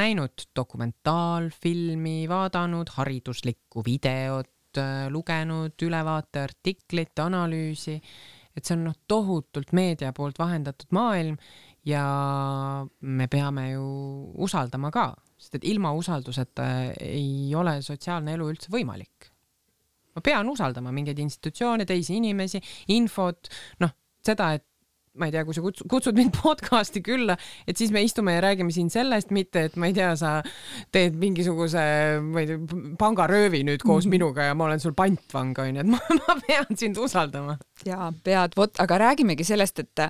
[0.00, 4.80] näinud dokumentaalfilmi, vaadanud hariduslikku videot,
[5.14, 8.00] lugenud ülevaateartiklit, analüüsi,
[8.56, 11.38] et see on noh, tohutult meedia poolt vahendatud maailm
[11.86, 12.02] ja
[13.00, 13.86] me peame ju
[14.46, 15.12] usaldama ka
[15.44, 16.66] sest et ilma usalduseta
[17.04, 19.30] ei ole sotsiaalne elu üldse võimalik.
[20.14, 22.60] ma pean usaldama mingeid institutsioone, teisi inimesi,
[22.94, 23.48] infot,
[23.82, 23.90] noh,
[24.22, 24.62] seda, et
[25.18, 27.36] ma ei tea, kui sa kutsud, kutsud mind podcast'i külla,
[27.68, 30.36] et siis me istume ja räägime siin sellest, mitte et ma ei tea, sa
[30.94, 31.84] teed mingisuguse,
[32.24, 34.16] ma ei tea, pangaröövi nüüd koos mm -hmm.
[34.18, 37.58] minuga ja ma olen sul pantvang, onju, et ma, ma pean sind usaldama.
[37.86, 40.06] jaa, pead, vot, aga räägimegi sellest, et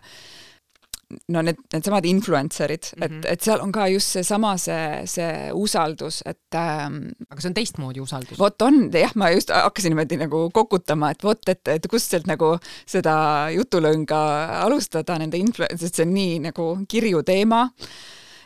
[1.28, 3.04] no need, needsamad influencer'id mm, -hmm.
[3.04, 3.32] et, mhm.
[3.32, 6.98] et seal on ka just seesama, see, see usaldus, et ähm,
[7.30, 8.38] aga see on teistmoodi usaldus.
[8.38, 12.26] vot on, jah, ma just hakkasin niimoodi nagu kokutama, et vot, et, et kust sealt
[12.30, 13.16] nagu seda
[13.54, 14.20] jutulõnga
[14.62, 17.68] alustada nende influ-, sest see on nii nagu kirju teema,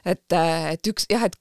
[0.04, 0.26] et,
[0.72, 1.36] et üks jah, et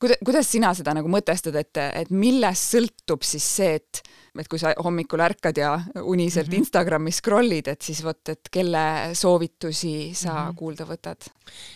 [0.00, 4.02] kuida-, kuidas sina seda nagu mõtestad, et, et millest sõltub siis see, et
[4.38, 5.72] et kui sa hommikul ärkad ja
[6.04, 6.58] uniselt mm -hmm.
[6.62, 10.54] Instagrami scroll'id, et siis vot, et kelle soovitusi sa mm -hmm.
[10.54, 11.30] kuulda võtad?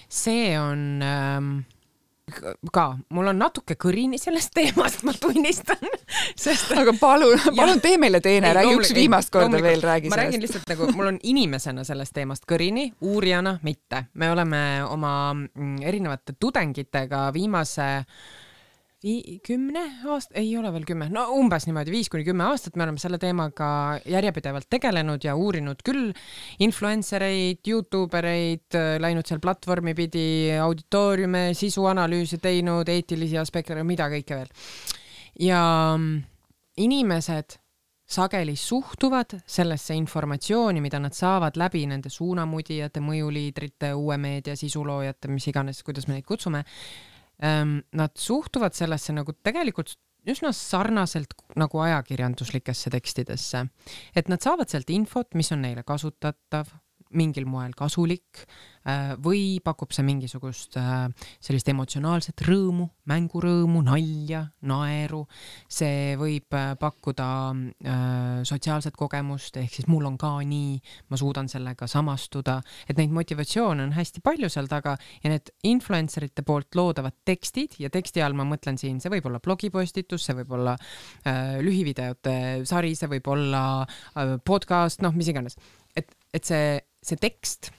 [0.09, 1.63] see on ähm
[2.73, 5.93] ka, mul on natuke kõrini sellest teemast, ma tunnistan
[6.37, 10.17] sest aga palun, palun tee meile teene, räägi üks viimast korda veel, räägi sellest.
[10.17, 14.07] ma räägin lihtsalt nagu, mul on inimesena sellest teemast kõrini, uurijana mitte.
[14.15, 17.89] me oleme oma mm, erinevate tudengitega viimase
[19.03, 22.87] vii-, kümne aasta, ei ole veel kümme, no umbes niimoodi, viis kuni kümme aastat me
[22.87, 23.69] oleme selle teemaga
[24.09, 26.11] järjepidevalt tegelenud ja uurinud küll
[26.65, 30.27] influencer eid, Youtube ereid, läinud seal platvormi pidi,
[30.63, 34.55] auditooriume, sisuanalüüse teinud, eetilisi aspekte, mida kõike veel.
[35.41, 35.63] ja
[35.97, 36.23] mm,
[36.85, 37.59] inimesed
[38.13, 45.49] sageli suhtuvad sellesse informatsiooni, mida nad saavad läbi nende suunamudijate, mõjuliidrite, uue meedia sisuloojate, mis
[45.49, 46.61] iganes, kuidas me neid kutsume,
[47.41, 49.97] nad suhtuvad sellesse nagu tegelikult
[50.29, 53.65] üsna sarnaselt nagu ajakirjanduslikesse tekstidesse,
[54.15, 56.71] et nad saavad sealt infot, mis on neile kasutatav,
[57.17, 58.43] mingil moel kasulik
[58.87, 61.07] äh, või pakub see mingisugust äh,
[61.43, 65.25] sellist emotsionaalset rõõmu, mängurõõmu, nalja, naeru.
[65.69, 67.29] see võib äh, pakkuda
[68.47, 70.77] sotsiaalset kogemust, ehk siis mul on ka nii,
[71.11, 72.59] ma suudan sellega samastuda,
[72.89, 77.77] et neid motivatsioone on hästi palju seal taga ja need influencer ite poolt loodavad tekstid
[77.83, 80.77] ja teksti all ma mõtlen siin, see võib olla blogipostitus, see võib olla
[81.63, 82.37] lühivideote
[82.69, 83.63] sari, see võib olla
[84.47, 85.59] podcast, noh, mis iganes.
[85.97, 87.73] et, et see see tekst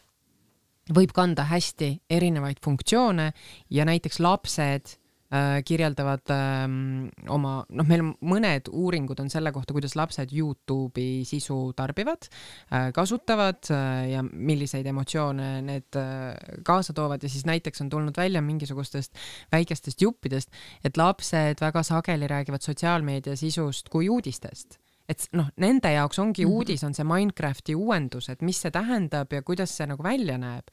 [0.91, 3.29] võib kanda hästi erinevaid funktsioone
[3.71, 4.89] ja näiteks lapsed
[5.31, 11.71] äh, kirjeldavad ähm, oma, noh, meil mõned uuringud on selle kohta, kuidas lapsed Youtube'i sisu
[11.77, 16.35] tarbivad äh,, kasutavad äh, ja milliseid emotsioone need äh,
[16.67, 19.15] kaasa toovad ja siis näiteks on tulnud välja mingisugustest
[19.55, 20.51] väikestest juppidest,
[20.83, 24.82] et lapsed väga sageli räägivad sotsiaalmeedia sisust kui uudistest
[25.13, 26.55] et noh, nende jaoks ongi mm -hmm.
[26.55, 30.67] uudis, on see Minecrafti uuendus, et mis see tähendab ja kuidas see nagu välja näeb.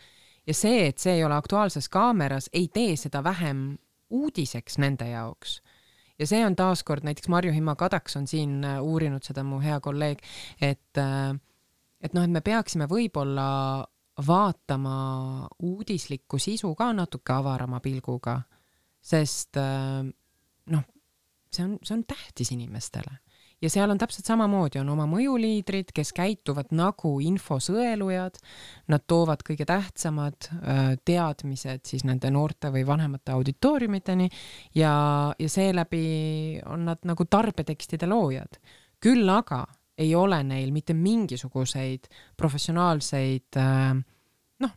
[0.46, 3.78] ja see, et see ei ole Aktuaalses Kaameras, ei tee seda vähem
[4.10, 5.60] uudiseks nende jaoks.
[6.18, 10.18] ja see on taaskord näiteks Marju Himma-Kadaks on siin äh, uurinud seda, mu hea kolleeg,
[10.60, 11.40] et, äh,
[12.00, 13.86] et noh, et me peaksime võib-olla
[14.26, 18.40] vaatama uudislikku sisu ka natuke avarama pilguga,
[19.00, 20.04] sest äh,
[20.66, 20.84] noh,
[21.52, 23.20] see on, see on tähtis inimestele
[23.62, 28.38] ja seal on täpselt samamoodi, on oma mõjuliidrid, kes käituvad nagu infosõelujad.
[28.90, 34.30] Nad toovad kõige tähtsamad äh, teadmised siis nende noorte või vanemate auditooriumiteni
[34.78, 34.94] ja,
[35.38, 38.60] ja seeläbi on nad nagu tarbetekstide loojad.
[39.00, 39.64] küll aga
[40.00, 43.96] ei ole neil mitte mingisuguseid professionaalseid äh,
[44.60, 44.76] noh,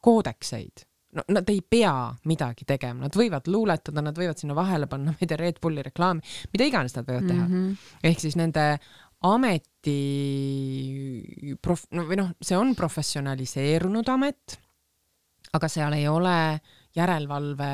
[0.00, 0.86] koodekseid
[1.16, 1.94] no nad ei pea
[2.28, 5.84] midagi tegema, nad võivad luuletada, nad võivad sinna vahele panna, ma ei tea, Red Bulli
[5.86, 7.52] reklaami, mida iganes nad võivad teha mm.
[7.52, 7.92] -hmm.
[8.10, 8.66] ehk siis nende
[9.26, 9.98] ameti
[11.62, 14.58] prof-, no või noh, see on professionaliseerunud amet,
[15.56, 16.60] aga seal ei ole
[16.96, 17.70] järelevalve,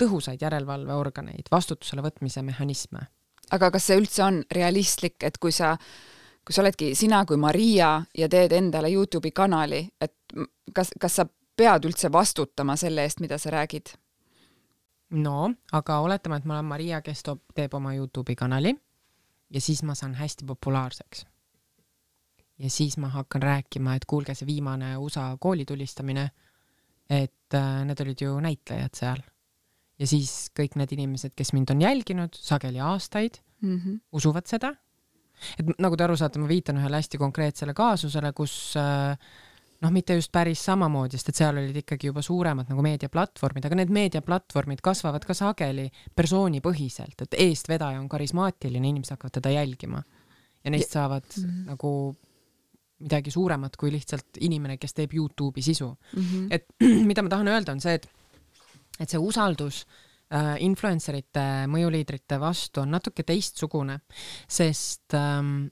[0.00, 3.06] tõhusaid järelevalveorganeid, vastutusele võtmise mehhanisme.
[3.52, 5.76] aga kas see üldse on realistlik, et kui sa
[6.42, 10.14] kui sa oledki sina kui Maria ja teed endale Youtube'i kanali, et
[10.74, 13.94] kas, kas sa pead üldse vastutama selle eest, mida sa räägid?
[15.12, 18.72] no, aga oletame, et ma olen Maria, kes toob, teeb oma Youtube'i kanali
[19.52, 21.26] ja siis ma saan hästi populaarseks.
[22.58, 26.30] ja siis ma hakkan rääkima, et kuulge, see viimane USA kooli tulistamine,
[27.10, 29.22] et äh, need olid ju näitlejad seal.
[29.98, 34.00] ja siis kõik need inimesed, kes mind on jälginud sageli aastaid mm, -hmm.
[34.12, 34.74] usuvad seda.
[35.58, 39.18] et nagu te aru saate, ma viitan ühele hästi konkreetsele kaasusele, kus äh,
[39.82, 43.78] noh, mitte just päris samamoodi, sest et seal olid ikkagi juba suuremad nagu meediaplatvormid, aga
[43.80, 50.02] need meediaplatvormid kasvavad ka sageli persoonipõhiselt, et eestvedaja on karismaatiline, inimesed hakkavad teda jälgima
[50.62, 51.64] ja neist saavad mm -hmm.
[51.72, 52.16] nagu
[53.02, 56.22] midagi suuremat kui lihtsalt inimene, kes teeb Youtube'i sisu mm.
[56.22, 56.46] -hmm.
[56.50, 56.66] et
[57.10, 58.08] mida ma tahan öelda, on see, et,
[59.00, 59.86] et see usaldus
[60.32, 63.98] äh, influencerite, mõjuliidrite vastu on natuke teistsugune,
[64.48, 65.66] sest ähm,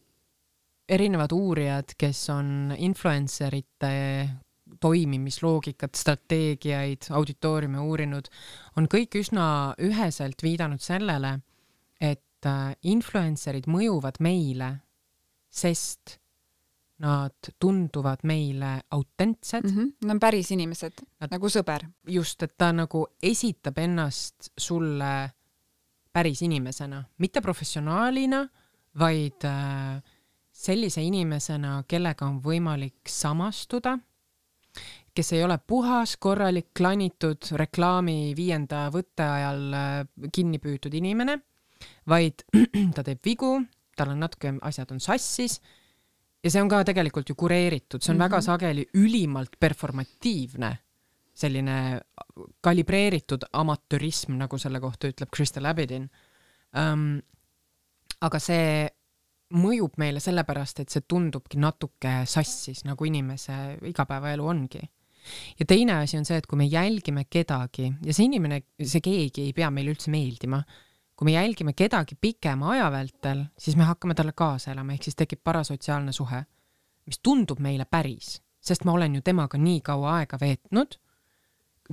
[0.91, 3.91] erinevad uurijad, kes on influencerite
[4.81, 8.31] toimimisloogikat, strateegiaid, auditooriume uurinud,
[8.79, 9.47] on kõik üsna
[9.83, 11.37] üheselt viidanud sellele,
[12.01, 14.73] et äh, influencerid mõjuvad meile,
[15.51, 16.17] sest
[17.01, 19.77] nad tunduvad meile autentsed mm.
[19.77, 19.93] -hmm.
[20.05, 21.87] Nad on päris inimesed nagu sõber.
[22.07, 25.31] just, et ta nagu esitab ennast sulle
[26.13, 28.49] päris inimesena, mitte professionaalina,
[28.99, 30.03] vaid äh,
[30.61, 33.97] sellise inimesena, kellega on võimalik samastuda,
[35.17, 39.93] kes ei ole puhas, korralik, klanitud reklaami viienda võtte ajal äh,
[40.33, 41.39] kinni püütud inimene,
[42.09, 42.45] vaid
[42.97, 43.57] ta teeb vigu,
[43.97, 45.59] tal on natuke, asjad on sassis
[46.45, 48.29] ja see on ka tegelikult ju kureeritud, see on mm -hmm.
[48.29, 50.77] väga sageli ülimalt performatiivne,
[51.35, 52.01] selline
[52.61, 56.11] kalibreeritud amatörism, nagu selle kohta ütleb Crystal Abedin
[56.77, 57.21] um,.
[58.21, 58.89] aga see
[59.57, 63.57] mõjub meile sellepärast, et see tundubki natuke sassis, nagu inimese
[63.91, 64.83] igapäevaelu ongi.
[65.59, 69.49] ja teine asi on see, et kui me jälgime kedagi ja see inimene, see keegi
[69.49, 70.63] ei pea meile üldse meeldima,
[71.17, 75.19] kui me jälgime kedagi pikema aja vältel, siis me hakkame talle kaasa elama, ehk siis
[75.19, 76.41] tekib parasotsiaalne suhe,
[77.05, 80.97] mis tundub meile päris, sest ma olen ju temaga nii kaua aega veetnud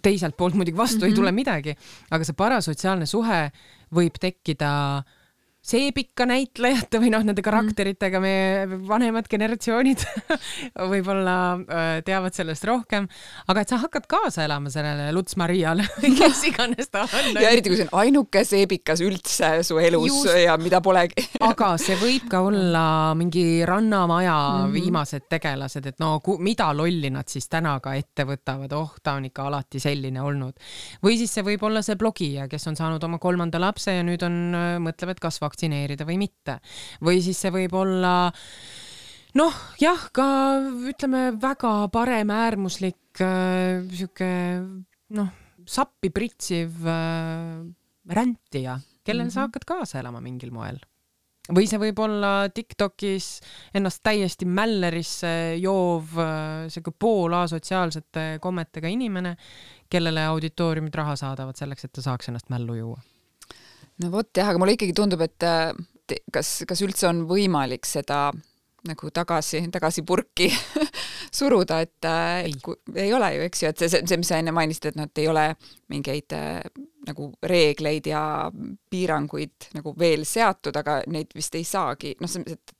[0.03, 1.09] teiselt poolt muidugi vastu mm -hmm.
[1.09, 1.35] ei tule mhm.
[1.35, 1.75] midagi,
[2.11, 3.51] aga see parasotsiaalne suhe
[3.91, 5.16] võib tekkida äh,
[5.67, 10.03] seepikka näitlejate või noh, nende karakteritega meie vanemad generatsioonid
[10.93, 13.07] võib-olla äh, teavad sellest rohkem,
[13.51, 17.31] aga et sa hakkad kaasa elama sellele Luts Mariale või kes iganes ta on.
[17.35, 20.31] ja eriti, kui see on ainuke seebikas üldse su elus Just.
[20.45, 22.85] ja mida polegi aga see võib ka olla
[23.19, 24.73] mingi Rannamaja mm -hmm.
[24.77, 29.25] viimased tegelased, et no mida lolli nad siis täna ka ette võtavad, oh, ta on
[29.27, 30.55] ikka alati selline olnud.
[31.03, 34.23] või siis see võib olla see blogija, kes on saanud oma kolmanda lapse ja nüüd
[34.23, 36.59] on, äh, mõtleb, et kas vaktsineerida või mitte.
[37.01, 38.31] või siis see võib olla
[39.37, 40.27] noh, jah, ka
[40.89, 44.29] ütleme väga paremäärmuslik äh, sihuke
[45.17, 45.31] noh,
[45.65, 47.65] sappi pritsiv äh,
[48.07, 49.33] rändija, kellel mm -hmm.
[49.33, 50.79] sa hakkad kaasa elama mingil moel
[51.47, 53.39] või see võib olla Tiktokis
[53.73, 59.37] ennast täiesti mällerisse joov äh, sihuke poolasotsiaalsete kommetega inimene,
[59.89, 62.99] kellele auditooriumid raha saadavad selleks, et ta saaks ennast mällu juua
[64.03, 65.47] no vot jah, aga mulle ikkagi tundub, et
[66.33, 68.29] kas, kas üldse on võimalik seda
[68.87, 70.47] nagu tagasi, tagasi purki
[71.37, 72.53] suruda, et ei.
[72.63, 75.09] Kui, ei ole ju, eks ju, et see, see, mis sa enne mainisid, et noh,
[75.09, 75.43] et ei ole
[75.91, 76.37] mingeid
[77.07, 78.21] nagu reegleid ja
[78.91, 82.75] piiranguid nagu veel seatud, aga neid vist ei saagi, noh, see, et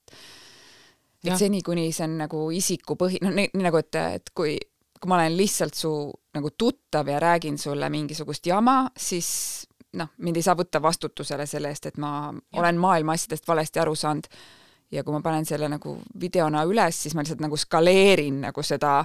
[1.28, 1.38] et ja.
[1.39, 4.53] seni, kuni see on nagu isikupõhi, noh, nii nagu, et, et kui,
[4.97, 5.91] kui ma olen lihtsalt su
[6.38, 11.71] nagu tuttav ja räägin sulle mingisugust jama, siis noh, mind ei saa võtta vastutusele selle
[11.71, 12.59] eest, et ma ja.
[12.59, 14.27] olen maailma asjadest valesti aru saanud.
[14.91, 19.01] ja kui ma panen selle nagu videona üles, siis ma lihtsalt nagu skaleerin nagu seda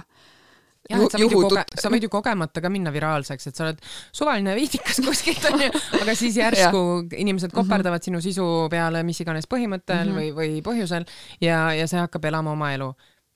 [0.89, 3.67] jah, et sa võid, ju koge-, sa võid ju kogemata ka minna viraalseks, et sa
[3.67, 3.81] oled
[4.11, 5.71] suvaline viidikas kuskilt onju,
[6.01, 7.57] aga siis järsku inimesed mhm.
[7.57, 8.05] koperdavad mm -hmm.
[8.05, 10.19] sinu sisu peale mis iganes põhimõttel mm -hmm.
[10.19, 11.07] või, või põhjusel
[11.41, 12.93] ja, ja see hakkab elama oma elu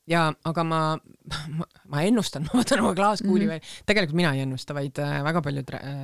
[0.08, 0.82] ja, aga ma,
[1.58, 3.70] ma, ma ennustan, ma võtan oma klaaskuuli mm -hmm.
[3.70, 5.96] veel, tegelikult mina ei ennusta, vaid äh, väga paljud äh,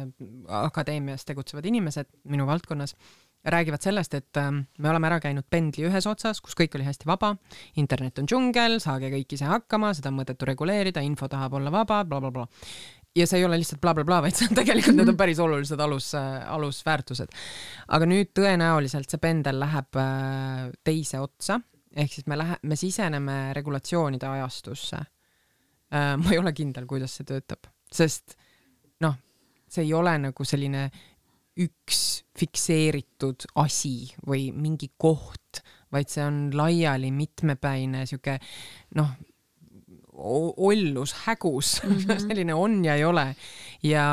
[0.64, 2.96] akadeemias tegutsevad inimesed minu valdkonnas
[3.44, 7.08] räägivad sellest, et äh, me oleme ära käinud pendli ühes otsas, kus kõik oli hästi
[7.08, 7.36] vaba,
[7.76, 12.04] internet on džungel, saage kõik ise hakkama, seda on mõttetu reguleerida, info tahab olla vaba
[12.04, 12.48] bla,, blablabla.
[13.16, 15.40] ja see ei ole lihtsalt blablabla bla, bla, vaid see on tegelikult need on päris
[15.40, 17.36] olulised alus äh,, alusväärtused.
[17.88, 21.60] aga nüüd tõenäoliselt see pendel läheb äh, teise otsa
[21.96, 25.02] ehk siis me lähe-, me siseneme regulatsioonide ajastusse.
[25.94, 28.38] Äh, ma ei ole kindel, kuidas see töötab, sest
[29.06, 29.18] noh,
[29.70, 30.88] see ei ole nagu selline
[31.62, 35.62] üks fikseeritud asi või mingi koht,
[35.94, 38.40] vaid see on laiali mitmepäine sihuke
[38.98, 39.12] noh,
[40.14, 42.20] ollus, hägus mm, -hmm.
[42.28, 43.36] selline on ja ei ole.
[43.84, 44.06] ja,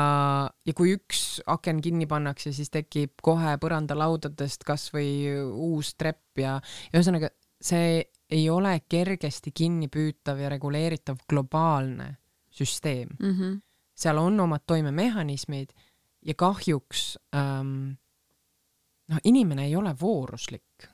[0.65, 5.09] ja kui üks aken kinni pannakse, siis tekib kohe põrandalaudadest kasvõi
[5.41, 6.59] uus trepp ja,
[6.91, 7.29] ja ühesõnaga
[7.61, 12.17] see ei ole kergesti kinnipüütav ja reguleeritav globaalne
[12.49, 13.31] süsteem mm.
[13.31, 13.59] -hmm.
[13.95, 15.69] seal on omad toimemehhanismid
[16.25, 17.91] ja kahjuks ähm,
[19.07, 20.87] noh, inimene ei ole vooruslik.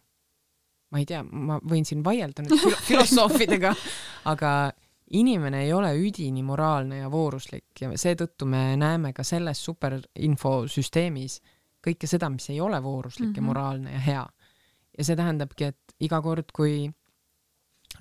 [0.91, 3.73] ma ei tea, ma võin siin vaielda nüüd filo filosoofidega,
[4.31, 4.51] aga
[5.11, 11.41] inimene ei ole üdini moraalne ja vooruslik ja seetõttu me näeme ka selles superinfosüsteemis
[11.83, 13.37] kõike seda, mis ei ole vooruslik mm -hmm.
[13.37, 13.47] ja mhm.
[13.47, 14.25] moraalne ja hea
[14.97, 16.89] ja see tähendabki, et iga kord, kui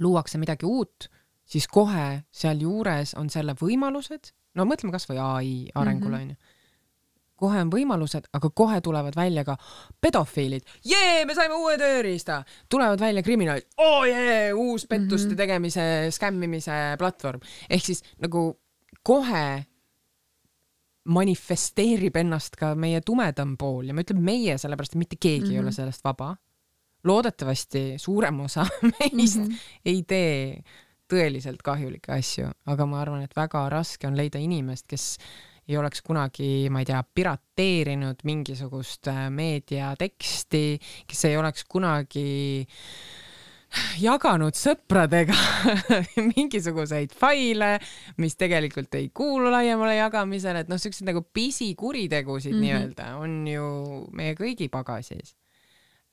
[0.01, 1.09] luuakse midagi uut,
[1.47, 6.55] siis kohe sealjuures on selle võimalused, no mõtleme kasvõi ai arengule onju mm -hmm
[7.37, 9.57] kohe on võimalused, aga kohe tulevad välja ka
[10.01, 10.65] pedofiilid.
[10.85, 12.43] jee, me saime uue tööriista,
[12.73, 15.37] tulevad välja kriminaalid, oo oh, jee, uus pettuste mm -hmm.
[15.37, 17.41] tegemise, skämmimise platvorm.
[17.71, 18.61] ehk siis nagu
[19.03, 19.67] kohe
[21.05, 25.47] manifesteerib ennast ka meie tumedam pool ja ma ütlen meie, sellepärast et mitte keegi mm
[25.47, 25.53] -hmm.
[25.53, 25.75] ei ole mhm.
[25.75, 26.37] sellest vaba
[27.07, 29.59] loodetavasti suurem osa meist mm -hmm.
[29.85, 30.63] ei tee
[31.13, 35.19] tõeliselt kahjulikke asju, aga ma arvan, et väga raske on leida inimest, kes
[35.69, 40.65] ei oleks kunagi, ma ei tea, pirateerinud mingisugust äh, meediateksti,
[41.07, 42.27] kes ei oleks kunagi
[43.99, 45.35] jaganud sõpradega
[46.37, 47.77] mingisuguseid faile,
[48.23, 52.63] mis tegelikult ei kuulu laiemale jagamisele, et noh, siukseid nagu pisikuritegusid mm -hmm.
[52.63, 53.67] nii-öelda on ju
[54.13, 55.35] meie kõigi pagasis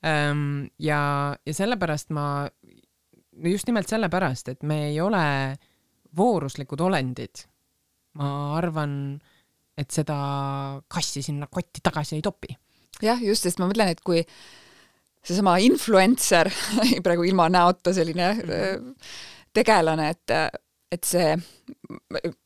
[0.04, 1.00] ja,
[1.46, 2.46] ja sellepärast ma,
[3.48, 5.24] just nimelt sellepärast, et me ei ole
[6.16, 7.46] vooruslikud olendid.
[8.14, 9.16] ma arvan,
[9.74, 10.16] et seda
[10.86, 12.52] kassi sinna kotti tagasi ei topi.
[13.02, 14.22] jah, just, sest ma mõtlen, et kui
[15.24, 16.50] seesama influencer
[17.04, 18.94] praegu ilma näota selline mm -hmm.
[19.52, 20.30] tegelane, et
[20.94, 21.34] et see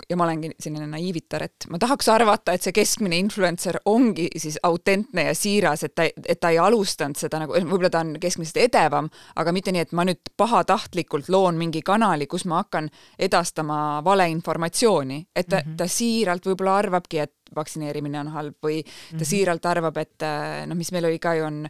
[0.09, 4.59] ja ma olengi selline naiivitar, et ma tahaks arvata, et see keskmine influencer ongi siis
[4.67, 8.61] autentne ja siiras, et ta, et ta ei alustanud seda nagu, võib-olla ta on keskmisest
[8.63, 14.01] edevam, aga mitte nii, et ma nüüd pahatahtlikult loon mingi kanali, kus ma hakkan edastama
[14.07, 15.77] valeinformatsiooni, et ta mm, -hmm.
[15.83, 19.25] ta siiralt võib-olla arvabki, et vaktsineerimine on halb või ta mm -hmm.
[19.25, 20.27] siiralt arvab, et
[20.67, 21.63] noh, mis meil oli ka ju on,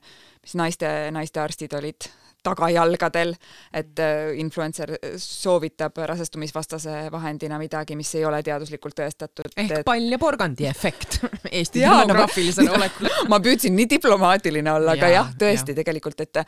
[0.43, 2.11] mis naiste, naistearstid olid
[2.47, 3.35] tagajalgadel,
[3.75, 9.53] et äh, influencer soovitab rasestumisvastase vahendina midagi, mis ei ole teaduslikult tõestatud.
[9.57, 9.85] ehk et...
[9.87, 11.21] pall ja porgandi efekt
[11.59, 15.83] Eesti demograafilisele olekule ma püüdsin nii diplomaatiline olla, aga jah, tõesti ja.
[15.83, 16.45] tegelikult, et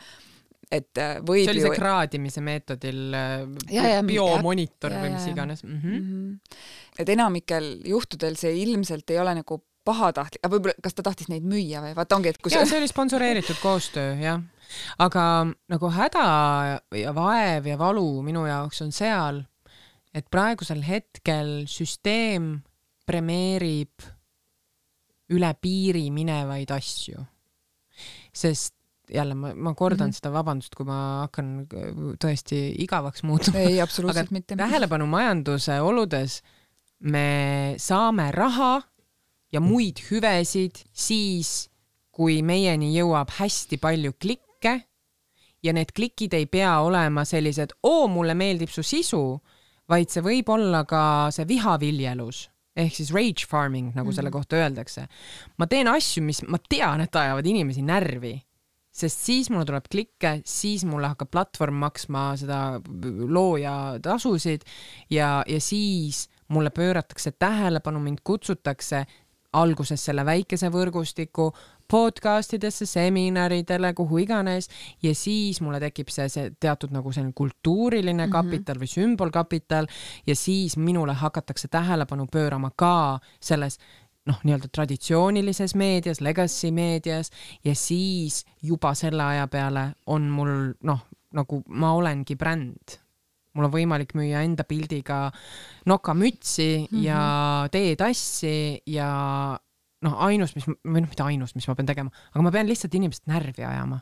[0.71, 5.65] et äh, võib see oli see kraadimise meetodil äh, biomonitor või mis iganes.
[5.67, 6.61] Mm -hmm.
[7.03, 11.45] et enamikel juhtudel see ilmselt ei ole nagu pahatahtlik, aga võib-olla, kas ta tahtis neid
[11.47, 14.41] müüa või vaata ongi, et kui ja, see see oli sponsoreeritud koostöö, jah
[15.01, 15.23] aga
[15.71, 16.25] nagu häda
[16.95, 19.43] ja vaev ja valu minu jaoks on seal,
[20.13, 22.53] et praegusel hetkel süsteem
[23.07, 24.07] premeerib
[25.31, 27.25] üle piiri minevaid asju.
[28.33, 28.73] sest
[29.11, 30.15] jälle ma, ma kordan mm -hmm.
[30.15, 31.67] seda, vabandust, kui ma hakkan
[32.19, 33.57] tõesti igavaks muutuma.
[33.57, 34.55] ei, absoluutselt mitte.
[34.55, 36.41] tähelepanu majanduse oludes
[36.99, 38.81] me saame raha
[39.51, 41.69] ja muid hüvesid siis,
[42.11, 44.87] kui meieni jõuab hästi palju klikke klikke
[45.63, 49.39] ja need klikid ei pea olema sellised, oo, mulle meeldib su sisu,
[49.89, 52.47] vaid see võib olla ka see vihaviljelus
[52.81, 54.15] ehk siis rage farming, nagu mm -hmm.
[54.15, 54.37] selle mhm.
[54.37, 55.07] kohta öeldakse.
[55.57, 58.41] ma teen asju, mis ma tean, et ajavad inimesi närvi,
[58.91, 62.81] sest siis mulle tuleb klikke, siis mulle hakkab platvorm maksma seda
[63.27, 64.61] looja tasusid
[65.09, 69.05] ja, ja siis mulle pööratakse tähelepanu, mind kutsutakse
[69.53, 71.51] alguses selle väikese võrgustiku
[71.91, 74.69] podcast idesse, seminaridele, kuhu iganes
[75.03, 78.31] ja siis mulle tekib see, see teatud nagu selline kultuuriline mhm.
[78.31, 78.81] kapital mm -hmm.
[78.81, 79.87] või sümbolkapital
[80.27, 83.77] ja siis minule hakatakse tähelepanu pöörama ka selles
[84.25, 87.31] noh, nii-öelda traditsioonilises meedias, legacy meedias
[87.63, 90.99] ja siis juba selle aja peale on mul noh,
[91.33, 93.00] nagu ma olengi bränd
[93.55, 95.25] mul on võimalik müüa enda pildiga
[95.89, 97.03] nokamütsi mm -hmm.
[97.03, 99.09] ja teetassi ja
[100.01, 102.95] noh, ainus, mis, või noh, mitte ainus, mis ma pean tegema, aga ma pean lihtsalt
[102.95, 104.01] inimest närvi ajama.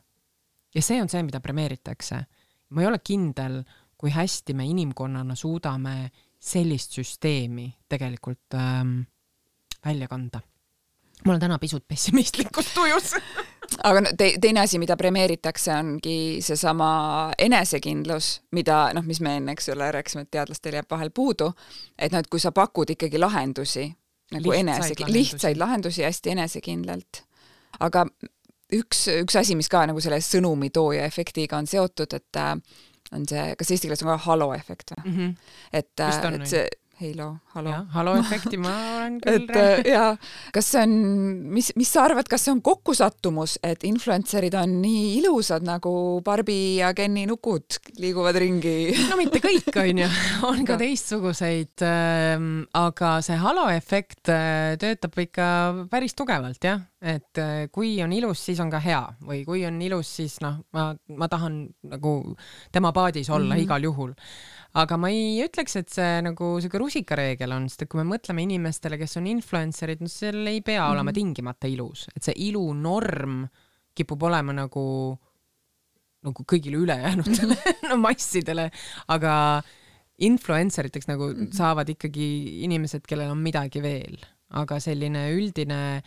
[0.75, 2.25] ja see on see, mida premeeritakse.
[2.69, 3.63] ma ei ole kindel,
[3.97, 9.01] kui hästi me inimkonnana suudame sellist süsteemi tegelikult ähm,
[9.85, 10.39] välja kanda.
[11.25, 13.13] Ma olen täna pisut pessimistlikus tujus
[13.89, 16.89] aga no te, teine asi, mida premeeritakse, ongi seesama
[17.37, 21.51] enesekindlus, mida noh, mis me enne, eks ole, rääkisime, et teadlastel jääb vahel puudu,
[21.97, 23.87] et noh, et kui sa pakud ikkagi lahendusi
[24.33, 27.23] nagu enese, lihtsaid lahendusi hästi enesekindlalt.
[27.79, 28.05] aga
[28.75, 32.53] üks, üks asi, mis ka nagu selle sõnumitooja efektiga on seotud, et äh,
[33.15, 35.17] on see, kas eesti keeles on ka halo efekt või mm?
[35.17, 35.55] -hmm.
[35.73, 36.67] et, äh, et see
[36.99, 37.85] Heilo, halo.
[37.93, 39.85] halo efekti ma olen küll et rääkinud.
[39.85, 40.09] Äh, jaa,
[40.55, 40.93] kas see on,
[41.55, 45.93] mis, mis sa arvad, kas see on kokkusattumus, et influencer'id on nii ilusad nagu
[46.25, 48.75] Barbi ja Kenni nukud liiguvad ringi?
[49.11, 50.09] no mitte kõik, onju,
[50.49, 52.37] on ka teistsuguseid äh,,
[52.79, 55.49] aga see halo efekt äh, töötab ikka
[55.91, 59.81] päris tugevalt jah, et äh, kui on ilus, siis on ka hea või kui on
[59.83, 62.15] ilus, siis noh, ma, ma tahan nagu
[62.71, 63.67] tema paadis olla mm -hmm.
[63.67, 64.15] igal juhul
[64.77, 68.43] aga ma ei ütleks, et see nagu sihuke rusikareegel on, sest et kui me mõtleme
[68.45, 70.93] inimestele, kes on influencer'id, no seal ei pea mm -hmm.
[70.93, 73.43] olema tingimata ilus, et see ilunorm
[73.95, 75.17] kipub olema nagu,
[76.23, 77.57] nagu kõigile ülejäänutele
[77.89, 78.69] no massidele,
[79.07, 79.61] aga
[80.19, 81.53] influencer iteks nagu mm -hmm.
[81.55, 84.17] saavad ikkagi inimesed, kellel on midagi veel,
[84.49, 86.01] aga selline üldine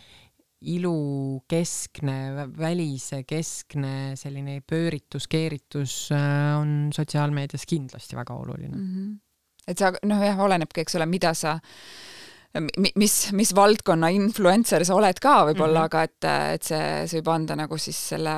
[0.63, 2.17] ilukeskne,
[2.55, 8.87] välise keskne selline pööritus, keeritus äh, on sotsiaalmeedias kindlasti väga oluline mm.
[8.87, 9.17] -hmm.
[9.67, 11.57] Et sa noh, jah, olenebki, eks ole, mida sa
[12.95, 15.89] mis, mis valdkonna influencer sa oled ka võib-olla mm, -hmm.
[15.89, 18.35] aga et, et see, see võib anda nagu siis selle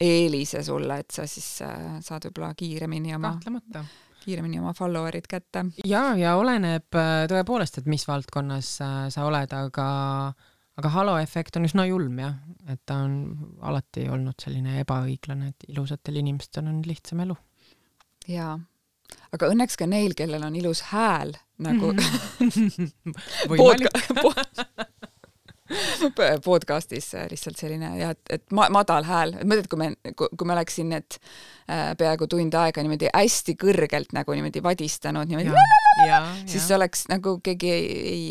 [0.00, 3.84] eelise sulle, et sa siis äh, saad võib-olla kiiremini oma kahtlemata
[4.24, 5.66] kiiremini oma follower'id kätte.
[5.84, 9.88] ja, ja oleneb äh, tõepoolest, et mis valdkonnas sa oled, aga
[10.80, 12.34] aga Halo efekt on üsna julm jah,
[12.70, 13.16] et ta on
[13.62, 17.36] alati olnud selline ebaõiglane, et ilusatel inimestel on lihtsam elu.
[18.28, 18.56] jaa,
[19.32, 21.34] aga õnneks ka neil, kellel on ilus hääl
[21.64, 21.94] nagu
[23.48, 23.90] Podca
[26.44, 30.52] podcastis lihtsalt selline ja et, et ma, madal hääl, et mõtled, kui me, kui me
[30.56, 35.50] oleks siin need äh, peaaegu tund aega niimoodi hästi kõrgelt nagu niimoodi vadistanud niimoodi,
[36.50, 36.76] siis ja.
[36.76, 38.22] oleks nagu keegi ei, ei,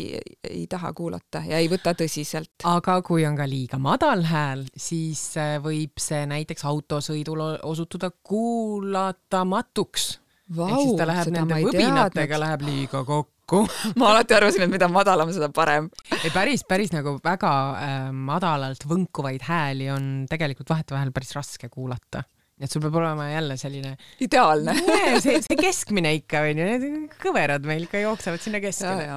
[0.50, 2.52] ei taha kuulata ja ei võta tõsiselt.
[2.70, 10.23] aga kui on ka liiga madal hääl, siis äh, võib see näiteks autosõidul osutuda kuulatamatuks
[10.52, 13.62] ehk siis ta läheb nende võbinatega läheb liiga kokku
[14.00, 15.88] ma alati arvasin, et mida madalam, seda parem.
[16.20, 22.24] ei päris, päris nagu väga äh, madalalt võnkuvaid hääli on tegelikult vahetevahel päris raske kuulata.
[22.64, 23.94] Et sul peab olema jälle selline
[24.24, 24.74] ideaalne.
[25.24, 29.08] see, see keskmine ikka onju, need kõverad meil ikka jooksevad sinna keskele.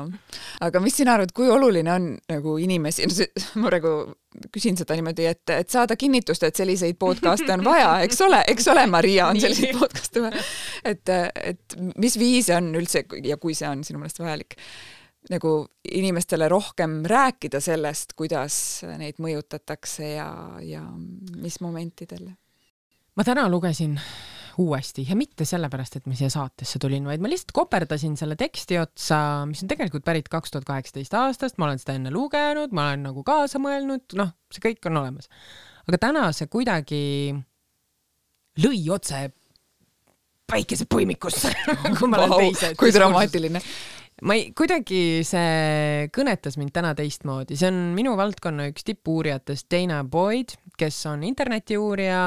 [0.67, 3.07] aga mis sina arvad, kui oluline on nagu inimesi,
[3.61, 3.93] ma praegu
[4.53, 8.69] küsin seda niimoodi, et, et saada kinnitust, et selliseid podcast'e on vaja, eks ole, eks
[8.73, 10.43] ole, Maria, on selliseid podcast'e vaja.
[10.85, 11.15] et,
[11.53, 14.59] et mis viise on üldse ja kui see on sinu meelest vajalik,
[15.31, 15.53] nagu
[15.91, 20.29] inimestele rohkem rääkida sellest, kuidas neid mõjutatakse ja,
[20.63, 20.83] ja
[21.41, 22.29] mis momentidel?
[23.17, 23.97] Ma täna lugesin
[24.57, 28.79] uuesti ja mitte sellepärast, et ma siia saatesse tulin, vaid ma lihtsalt koperdasin selle teksti
[28.81, 32.89] otsa, mis on tegelikult pärit kaks tuhat kaheksateist aastast, ma olen seda enne lugenud, ma
[32.89, 35.29] olen nagu kaasa mõelnud, noh, see kõik on olemas.
[35.87, 37.03] aga täna see kuidagi
[38.63, 39.27] lõi otse
[40.47, 41.53] päikesepõimikusse
[41.99, 42.73] kui ma olen teise.
[42.79, 43.61] kui dramaatiline.
[44.25, 50.01] Ma ei, kuidagi see kõnetas mind täna teistmoodi, see on minu valdkonna üks tippuurijatest, Dana
[50.01, 52.21] Boyd, kes on internetiuurija.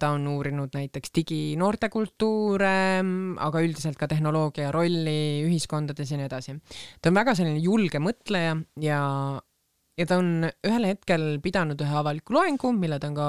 [0.00, 2.76] ta on uurinud näiteks diginoortekultuure,
[3.46, 6.56] aga üldiselt ka tehnoloogia rolli ühiskondades ja nii edasi.
[7.00, 9.00] ta on väga selline julge mõtleja ja,
[9.98, 13.28] ja ta on ühel hetkel pidanud ühe avaliku loengu, mille ta on ka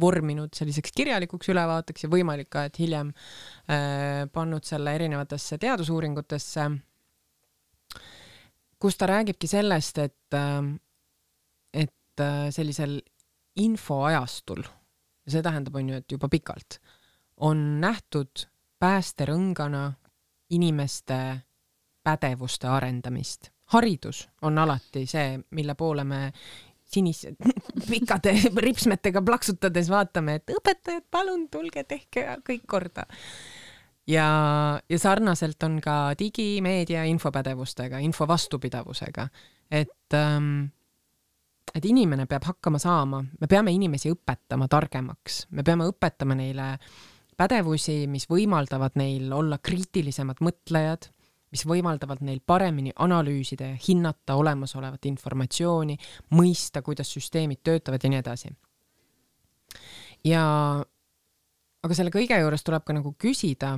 [0.00, 6.70] vorminud selliseks kirjalikuks ülevaateks ja võimalik ka, et hiljem äh, pannud selle erinevatesse teadusuuringutesse
[8.82, 10.62] kus ta räägibki sellest, et, äh,
[11.72, 13.00] et äh, sellisel
[13.56, 14.62] infoajastul,
[15.28, 16.78] see tähendab, on ju, et juba pikalt,
[17.36, 18.46] on nähtud
[18.78, 19.90] päästerõngana
[20.50, 21.18] inimeste
[22.04, 23.50] pädevuste arendamist.
[23.66, 26.32] haridus on alati see, mille poole me
[26.86, 27.32] sinise
[27.90, 33.06] pikkade ripsmetega plaksutades vaatame, et õpetajad, palun tulge, tehke kõik korda
[34.06, 34.28] ja,
[34.88, 39.28] ja sarnaselt on ka digi, meedia, infopädevustega, info vastupidavusega,
[39.70, 40.68] et ähm,
[41.74, 46.70] et inimene peab hakkama saama, me peame inimesi õpetama targemaks, me peame õpetama neile
[47.36, 51.10] pädevusi, mis võimaldavad neil olla kriitilisemad mõtlejad,
[51.52, 55.96] mis võimaldavad neil paremini analüüsida ja hinnata olemasolevat informatsiooni,
[56.36, 58.50] mõista, kuidas süsteemid töötavad ja nii edasi.
[60.24, 60.42] ja
[61.84, 63.76] aga selle kõige juures tuleb ka nagu küsida,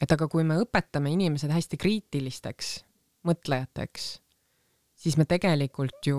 [0.00, 2.74] et aga kui me õpetame inimesed hästi kriitilisteks
[3.28, 4.08] mõtlejateks,
[5.04, 6.18] siis me tegelikult ju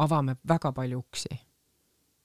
[0.00, 1.36] avame väga palju uksi.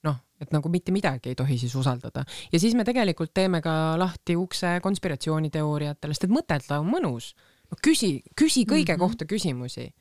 [0.04, 3.96] noh, et nagu mitte midagi ei tohi siis usaldada ja siis me tegelikult teeme ka
[4.00, 7.34] lahti ukse konspiratsiooniteooriatele, sest et mõtelda on mõnus.
[7.72, 9.00] no küsi, küsi kõige mm -hmm.
[9.00, 9.94] kohta küsimusi.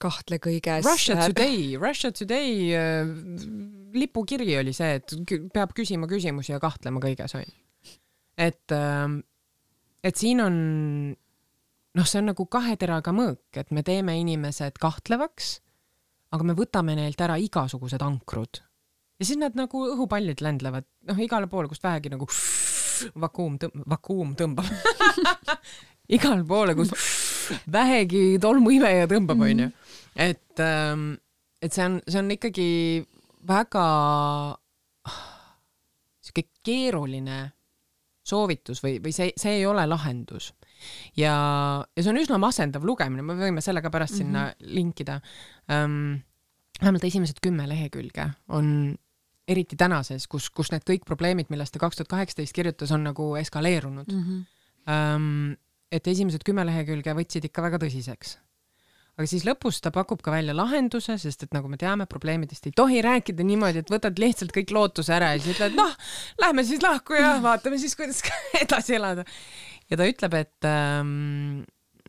[0.00, 0.84] kahtle kõiges.
[0.84, 3.06] Russia Today, Russia Today äh,
[3.92, 5.12] lipukiri oli see, et
[5.52, 7.60] peab küsima küsimusi ja kahtlema kõiges, onju
[8.40, 9.20] et, ähm,
[10.04, 10.56] et siin on,
[11.98, 15.58] noh, see on nagu kahe teraga mõõk, et me teeme inimesed kahtlevaks,
[16.34, 18.62] aga me võtame neilt ära igasugused ankrud.
[19.20, 22.28] ja siis nad nagu õhupallid lendlevad, noh, igale poole, kust vähegi nagu
[23.20, 24.68] vakuum tõmb-, vakuum tõmbab
[26.16, 26.92] igale poole, kus
[27.70, 29.70] vähegi tolmuimeja tõmbab, onju.
[30.14, 31.12] et, ähm,
[31.62, 32.68] et see on, see on ikkagi
[33.48, 33.86] väga
[36.20, 37.42] sihuke keeruline
[38.26, 40.52] soovitus või, või see, see ei ole lahendus.
[41.16, 41.34] Ja,
[41.96, 44.26] ja see on üsna masendav lugemine, me võime selle ka pärast mm -hmm.
[44.26, 45.20] sinna linkida
[45.68, 46.20] um,.
[46.80, 48.96] vähemalt esimesed kümme lehekülge on
[49.48, 53.36] eriti tänases, kus, kus need kõik probleemid, millest ta kaks tuhat kaheksateist kirjutas, on nagu
[53.36, 54.24] eskaleerunud mm.
[54.24, 54.46] -hmm.
[54.90, 55.56] Um,
[55.92, 58.38] et esimesed kümme lehekülge võtsid ikka väga tõsiseks
[59.20, 62.74] aga siis lõpus ta pakub ka välja lahenduse, sest et nagu me teame, probleemidest ei
[62.76, 65.92] tohi rääkida niimoodi, et võtad lihtsalt kõik lootuse ära ja siis ütled, noh,
[66.40, 68.22] lähme siis lahku ja vaatame siis, kuidas
[68.64, 69.26] edasi elada.
[69.90, 71.62] Ja ta ütleb, et ähm,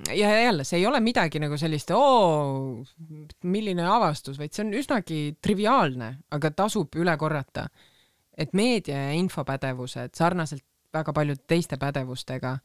[0.08, 2.84] ja jälle, see ei ole midagi nagu sellist, oo,
[3.44, 7.68] milline avastus, vaid see on üsnagi triviaalne, aga tasub üle korrata,
[8.38, 12.58] et meedia ja infopädevused sarnaselt väga paljude teiste pädevustega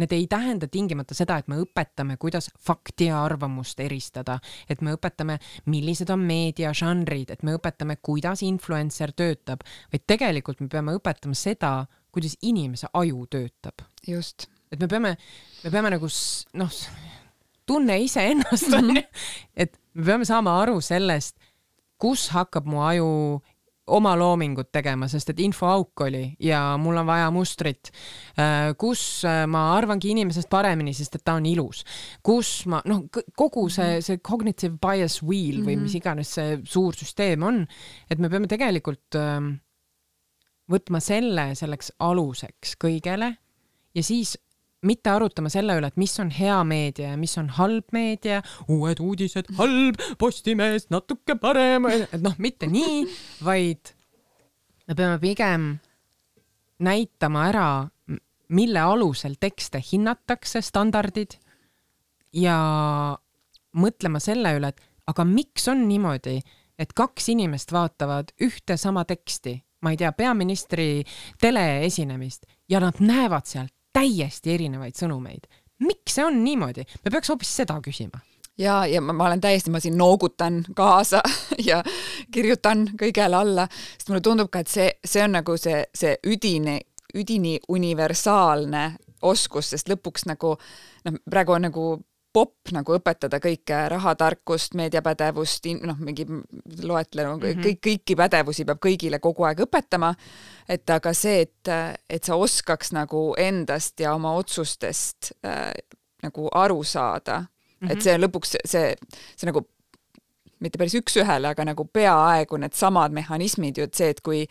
[0.00, 4.38] need ei tähenda tingimata seda, et me õpetame, kuidas fakti ja arvamust eristada,
[4.70, 5.36] et me õpetame,
[5.70, 11.74] millised on meediažanrid, et me õpetame, kuidas influencer töötab, vaid tegelikult me peame õpetama seda,
[12.14, 13.84] kuidas inimese aju töötab.
[14.06, 14.48] Just.
[14.72, 15.16] et me peame,
[15.64, 16.10] me peame nagu
[16.54, 16.80] noh,
[17.66, 19.04] tunne iseennast onju,
[19.56, 21.36] et me peame saama aru sellest,
[22.00, 23.08] kus hakkab mu aju
[23.90, 27.90] oma loomingut tegema, sest et infoauk oli ja mul on vaja mustrit,
[28.38, 31.82] äh, kus äh, ma arvangi inimesest paremini, sest et ta on ilus,
[32.22, 34.06] kus ma noh, kogu see, mhm.
[34.06, 35.88] see cognitive bias wheel või -hmm.
[35.88, 37.64] mis iganes see suur süsteem on,
[38.10, 39.54] et me peame tegelikult ähm,
[40.70, 43.34] võtma selle selleks aluseks kõigele
[43.94, 44.36] ja siis
[44.86, 49.00] mitte arutama selle üle, et mis on hea meedia ja mis on halb meedia, uued
[49.04, 53.02] uudised, halb, Postimees natuke parem, et noh, mitte nii,
[53.44, 53.92] vaid
[54.88, 55.66] me peame pigem
[56.80, 57.70] näitama ära,
[58.50, 61.36] mille alusel tekste hinnatakse, standardid
[62.34, 62.56] ja
[63.76, 66.38] mõtlema selle üle, et aga miks on niimoodi,
[66.80, 71.04] et kaks inimest vaatavad ühte sama teksti, ma ei tea, peaministri
[71.40, 75.46] teleesinemist ja nad näevad sealt täiesti erinevaid sõnumeid.
[75.80, 76.84] miks see on niimoodi?
[77.04, 78.20] me peaks hoopis seda küsima
[78.60, 81.22] ja, ja ma, ma olen täiesti, ma siin noogutan kaasa
[81.70, 81.82] ja
[82.32, 83.66] kirjutan kõigele alla,
[83.96, 86.78] sest mulle tundub ka, et see, see on nagu see, see üdini,
[87.16, 88.84] üdini universaalne
[89.22, 90.54] oskus, sest lõpuks nagu
[91.04, 91.86] noh, praegu on nagu
[92.32, 97.64] popp nagu õpetada kõike rahatarkust, meediapädevust, noh, mingi loetlenu mm, -hmm.
[97.64, 100.14] kõik, kõiki pädevusi peab kõigile kogu aeg õpetama.
[100.68, 101.72] et aga see, et,
[102.08, 105.72] et sa oskaks nagu endast ja oma otsustest äh,
[106.22, 107.90] nagu aru saada mm, -hmm.
[107.90, 108.02] et mhm.
[108.04, 108.96] see on lõpuks see,
[109.36, 109.66] see nagu
[110.60, 114.42] mitte päris üks-ühele, aga nagu peaaegu needsamad mehhanismid ju, et see, et kui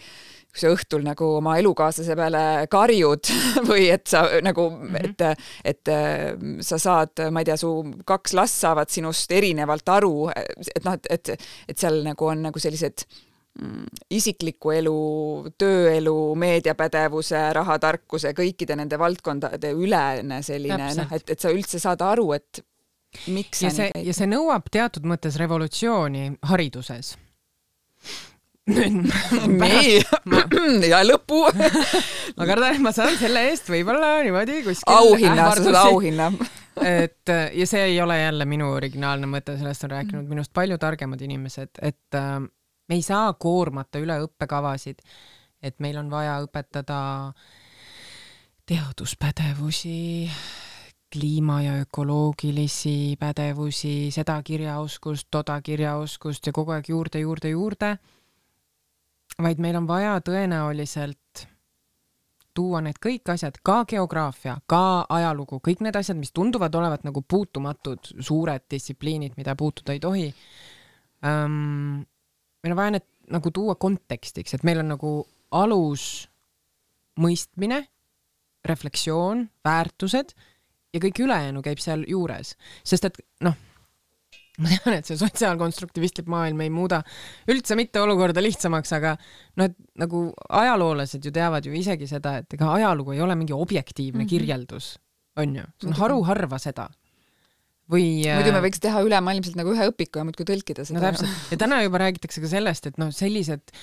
[0.50, 3.32] kui sa õhtul nagu oma elukaaslase peale karjud
[3.70, 5.06] või et sa nagu mm, -hmm.
[5.06, 7.72] et, et äh, sa saad, ma ei tea, su
[8.06, 12.60] kaks last saavad sinust erinevalt aru, et noh, et, et, et seal nagu on nagu
[12.60, 13.06] sellised
[13.62, 14.98] mm, isikliku elu,
[15.58, 22.32] tööelu, meediapädevuse, rahatarkuse, kõikide nende valdkondade ülene selline noh, et, et sa üldse saad aru,
[22.34, 22.66] et
[23.30, 27.16] miks ja see, ja see nõuab teatud mõttes revolutsiooni hariduses
[28.70, 29.96] nii,
[30.92, 31.42] ja lõpu.
[32.38, 36.30] Ma kardan, et ma saan selle eest võib-olla niimoodi kuskil auhinna, sa saad auhinna.
[36.80, 41.22] Et ja see ei ole jälle minu originaalne mõte, sellest on rääkinud minust palju targemad
[41.26, 45.04] inimesed, et äh, me ei saa koormata üle õppekavasid,
[45.62, 47.00] et meil on vaja õpetada
[48.70, 50.30] teaduspädevusi,
[51.12, 57.98] kliima ja ökoloogilisi pädevusi, seda kirjaoskust, toda kirjaoskust ja kogu aeg juurde, juurde, juurde
[59.44, 61.46] vaid meil on vaja tõenäoliselt
[62.56, 67.22] tuua need kõik asjad, ka geograafia, ka ajalugu, kõik need asjad, mis tunduvad olevat nagu
[67.22, 70.28] puutumatud, suured distsipliinid, mida puutuda ei tohi
[71.26, 72.02] ähm,.
[72.64, 75.14] meil on vaja need nagu tuua kontekstiks, et meil on nagu
[75.56, 76.28] alus
[77.20, 77.84] mõistmine,
[78.66, 80.34] refleksioon, väärtused
[80.94, 83.56] ja kõik ülejäänu käib seal juures, sest et noh
[84.64, 87.02] ma tean, et see sotsiaalkonstruktivistlik maailm ei muuda
[87.50, 89.16] üldse mitte olukorda lihtsamaks, aga
[89.60, 90.26] noh, et nagu
[90.62, 94.30] ajaloolased ju teavad ju isegi seda, et ega ajalugu ei ole mingi objektiivne mm -hmm.
[94.30, 94.98] kirjeldus,
[95.40, 96.90] on ju, see on haruharva seda
[97.90, 101.00] või muidu me võiks teha ülemaailmselt nagu ühe õpiku ja muudkui tõlkida seda.
[101.00, 103.74] no täpselt, ja täna juba räägitakse ka sellest, et noh, sellised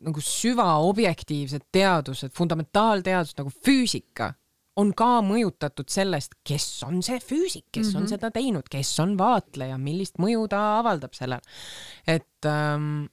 [0.00, 4.32] nagu süvaobjektiivsed teadused, fundamentaalteadused nagu füüsika
[4.80, 7.96] on ka mõjutatud sellest, kes on see füüsik, kes mm -hmm.
[7.96, 8.10] on mhm.
[8.14, 11.40] seda teinud, kes on vaatleja, millist mõju ta avaldab sellele.
[12.06, 13.06] et ähm,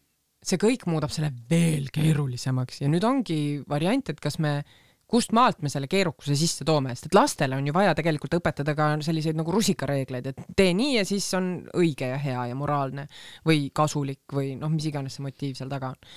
[0.44, 4.62] see kõik muudab selle veel keerulisemaks ja nüüd ongi variant, et kas me
[5.08, 8.76] kust maalt me selle keerukuse sisse toome, sest et lastele on ju vaja tegelikult õpetada
[8.76, 11.50] ka selliseid nagu rusikareegleid, et tee nii ja siis on
[11.80, 13.08] õige ja hea ja moraalne
[13.48, 16.12] või kasulik või noh, mis iganes see motiiv seal taga on.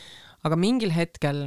[0.48, 1.46] aga mingil hetkel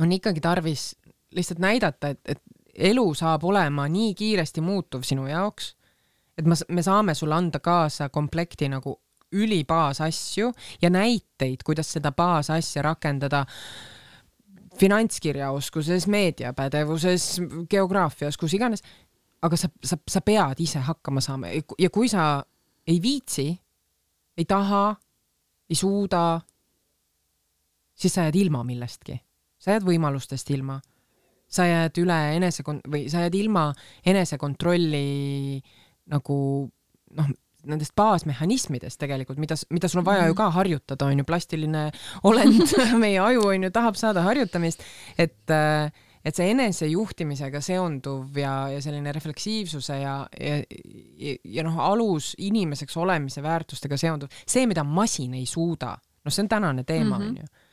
[0.00, 0.94] on ikkagi tarvis
[1.34, 2.42] lihtsalt näidata, et, et
[2.74, 5.74] elu saab olema nii kiiresti muutuv sinu jaoks,
[6.38, 8.98] et ma, me saame sulle anda kaasa komplekti nagu
[9.34, 10.52] ülibaasasju
[10.82, 13.44] ja näiteid, kuidas seda baasasja rakendada
[14.78, 18.82] finantskirjaoskuses, meediapädevuses, geograafias, kus iganes.
[19.44, 22.44] aga sa, sa, sa pead ise hakkama saama ja kui sa
[22.86, 23.44] ei viitsi,
[24.36, 24.94] ei taha,
[25.70, 26.40] ei suuda,
[27.94, 29.18] siis sa jääd ilma millestki,
[29.58, 30.80] sa jääd võimalustest ilma
[31.54, 33.68] sa jääd üle enesekon- või sa jääd ilma
[34.06, 35.60] enesekontrolli
[36.12, 36.36] nagu
[37.14, 37.34] noh,
[37.64, 40.40] nendest baasmehhanismidest tegelikult, mida, mida sul on vaja ju mhm.
[40.40, 41.84] ka harjutada, on ju, plastiline
[42.28, 42.74] olend
[43.04, 44.84] meie aju on ju, tahab saada harjutamist,
[45.18, 45.54] et
[46.24, 50.54] et see enesejuhtimisega seonduv ja, ja selline refleksiivsuse ja, ja,
[51.20, 56.46] ja, ja noh, alus inimeseks olemise väärtustega seonduv, see, mida masin ei suuda, noh, see
[56.46, 57.26] on tänane teema, mhm.
[57.28, 57.63] on ju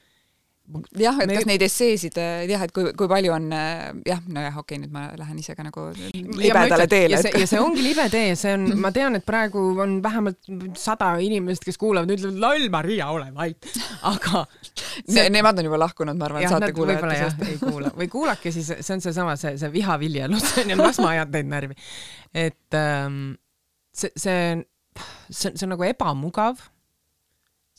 [0.98, 1.36] jah, et me...
[1.38, 4.82] kas neid esseesid äh, jah, et kui, kui palju on äh, jah, nojah, okei okay,,
[4.84, 7.18] nüüd ma lähen ise ka nagu libedale teele.
[7.18, 10.52] ja see, ja see ongi libe tee, see on, ma tean, et praegu on vähemalt
[10.80, 13.72] sada inimest, kes kuulavad, ütlevad loll Maria, ole vait,
[14.14, 15.20] aga see...
[15.20, 17.46] ne, Nemad on juba lahkunud, ma arvan, saate kuulajate seast.
[17.48, 20.52] ei kuula või kuulake siis, see on seesama, see, see vihaviljelus
[20.82, 21.78] las ma ajan teid närvi.
[22.34, 23.34] et ähm,
[23.94, 24.62] see, see,
[25.30, 26.71] see, see on nagu ebamugav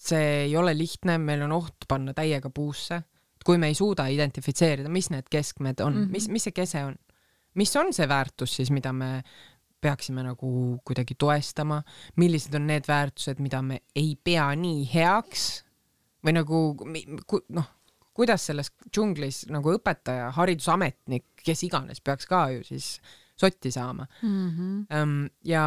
[0.03, 3.03] see ei ole lihtne, meil on oht panna täiega puusse,
[3.47, 6.11] kui me ei suuda identifitseerida, mis need keskmed on mm, -hmm.
[6.11, 6.97] mis, mis see kese on,
[7.55, 9.23] mis on see väärtus siis, mida me
[9.83, 11.83] peaksime nagu kuidagi toestama,
[12.17, 15.65] millised on need väärtused, mida me ei pea nii heaks
[16.23, 16.61] või nagu
[17.49, 17.71] noh,
[18.15, 23.01] kuidas selles džunglis nagu õpetaja, haridusametnik, kes iganes peaks ka ju siis
[23.37, 24.51] sotti saama mm.
[24.51, 25.31] -hmm.
[25.45, 25.65] ja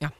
[0.00, 0.12] jah.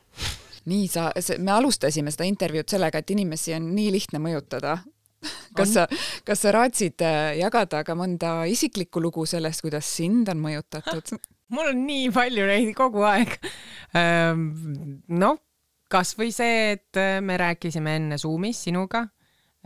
[0.69, 4.79] Nii sa, me alustasime seda intervjuud sellega, et inimesi on nii lihtne mõjutada
[5.57, 5.87] kas sa,
[6.25, 11.21] kas sa raatsid äh, jagada ka mõnda isiklikku lugu sellest, kuidas sind on mõjutatud?
[11.55, 13.37] mul on nii palju neid kogu aeg.
[15.11, 15.41] noh,
[15.91, 19.07] kasvõi see, et äh, me rääkisime enne Zoomis sinuga.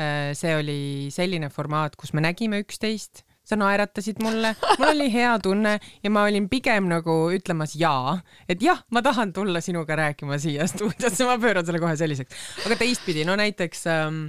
[0.00, 0.80] Äh, see oli
[1.14, 6.24] selline formaat, kus me nägime üksteist sa naeratasid mulle, mul oli hea tunne ja ma
[6.28, 8.16] olin pigem nagu ütlemas jaa,
[8.48, 12.42] et jah, ma tahan tulla sinuga rääkima siia stuudiosse, ma pööran selle kohe selliseks.
[12.64, 14.24] aga teistpidi, no näiteks ähm,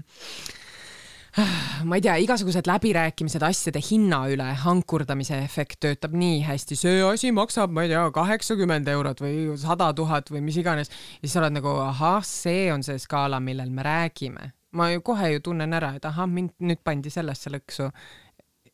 [1.87, 7.31] ma ei tea, igasugused läbirääkimised asjade hinna üle, hankurdamise efekt töötab nii hästi, see asi
[7.35, 10.91] maksab, ma ei tea, kaheksakümmend eurot või sada tuhat või mis iganes.
[10.91, 14.51] ja siis sa oled nagu, ahah, see on see skaala, millel me räägime.
[14.75, 17.91] ma ju kohe ju tunnen ära, et ahah, mind nüüd pandi sellesse lõksu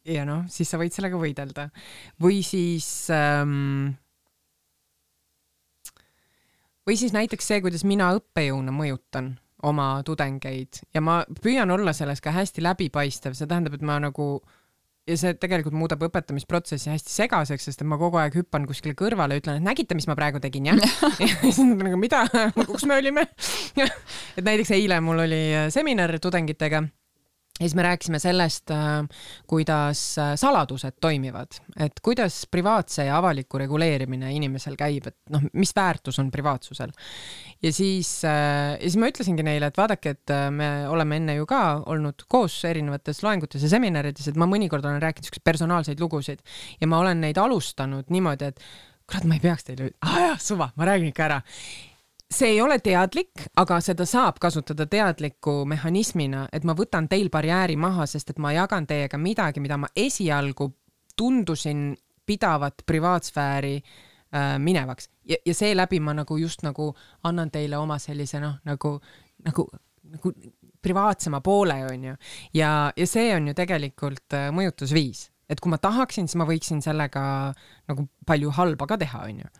[0.08, 1.70] ja noh, siis sa võid sellega võidelda.
[2.22, 3.94] või siis ähm,
[6.88, 10.82] või siis näiteks see, kuidas mina õppejõuna mõjutan oma tudengeid.
[10.96, 14.40] Ja ma püüan olla selles ka hästi läbipaistev, see tähendab, et ma nagu
[15.10, 19.40] ja see tegelikult muudab õpetamisprotsessi hästi segaseks, sest et ma kogu aeg hüppan kuskile kõrvale
[19.42, 20.82] ütlen, et nägite, mis ma praegu tegin, jah?
[21.22, 22.24] ja siis nad on nagu, mida,
[22.72, 23.28] kus me olime?
[24.38, 25.42] Et näiteks eile mul oli
[25.74, 26.86] seminar tudengitega
[27.60, 29.06] ja siis me rääkisime sellest, äh,
[29.48, 35.76] kuidas äh, saladused toimivad, et kuidas privaatse ja avaliku reguleerimine inimesel käib, et noh, mis
[35.76, 36.92] väärtus on privaatsusel.
[37.62, 41.46] ja siis, äh, ja siis ma ütlesingi neile, et vaadake, et me oleme enne ju
[41.46, 46.42] ka olnud koos erinevates loengutes ja seminarides, et ma mõnikord olen rääkinud siukseid personaalseid lugusid.
[46.82, 48.66] Ja ma olen neid alustanud niimoodi, et
[49.06, 51.42] kurat, ma ei peaks teile, ah jah, suva, ma räägin ikka ära
[52.32, 57.76] see ei ole teadlik, aga seda saab kasutada teadliku mehhanismina, et ma võtan teil barjääri
[57.80, 60.72] maha, sest et ma jagan teiega midagi, mida ma esialgu
[61.18, 61.92] tundusin
[62.26, 65.10] pidavat privaatsfääri äh, minevaks.
[65.28, 66.94] Ja, ja seeläbi ma nagu just nagu
[67.28, 68.96] annan teile oma sellise noh, nagu,
[69.46, 69.68] nagu,
[70.14, 70.34] nagu
[70.82, 72.16] privaatsema poole, onju.
[72.54, 76.80] ja, ja see on ju tegelikult äh, mõjutusviis, et kui ma tahaksin, siis ma võiksin
[76.82, 77.24] sellega
[77.92, 79.52] nagu palju halba ka teha, onju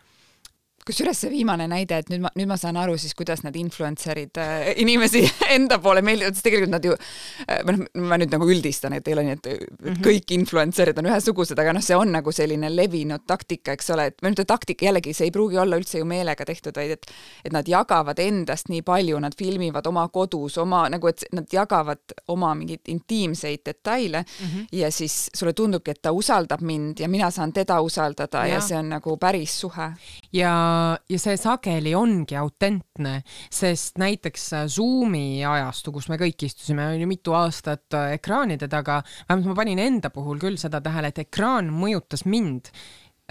[0.86, 4.38] kusjuures see viimane näide, et nüüd ma, nüüd ma saan aru siis, kuidas need influencer'id
[4.42, 5.22] äh, inimesi
[5.56, 9.14] enda poole meeldivad, sest tegelikult nad ju äh,, noh, ma nüüd nagu üldistan, et ei
[9.14, 10.00] ole nii, et mm -hmm.
[10.06, 14.18] kõik influencer'id on ühesugused, aga noh, see on nagu selline levinud taktika, eks ole, et
[14.22, 17.06] või mitte taktika, jällegi see ei pruugi olla üldse ju meelega tehtud, vaid et
[17.44, 22.16] et nad jagavad endast nii palju, nad filmivad oma kodus, oma nagu, et nad jagavad
[22.28, 24.66] oma mingeid intiimseid detaile mm -hmm.
[24.72, 28.60] ja siis sulle tundubki, et ta usaldab mind ja mina saan teda usaldada ja, ja
[28.60, 29.92] see on nagu päris suhe.
[30.32, 30.71] ja
[31.08, 33.20] ja see sageli ongi autentne,
[33.52, 39.56] sest näiteks Zoomi ajastu, kus me kõik istusime, oli mitu aastat ekraanide taga, vähemalt ma
[39.62, 42.72] panin enda puhul küll seda tähele, et ekraan mõjutas mind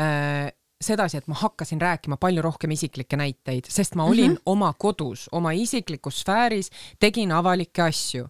[0.01, 0.49] äh,
[0.81, 4.53] sedasi, et ma hakkasin rääkima palju rohkem isiklikke näiteid, sest ma olin mm -hmm.
[4.53, 8.27] oma kodus, oma isiklikus sfääris, tegin avalikke asju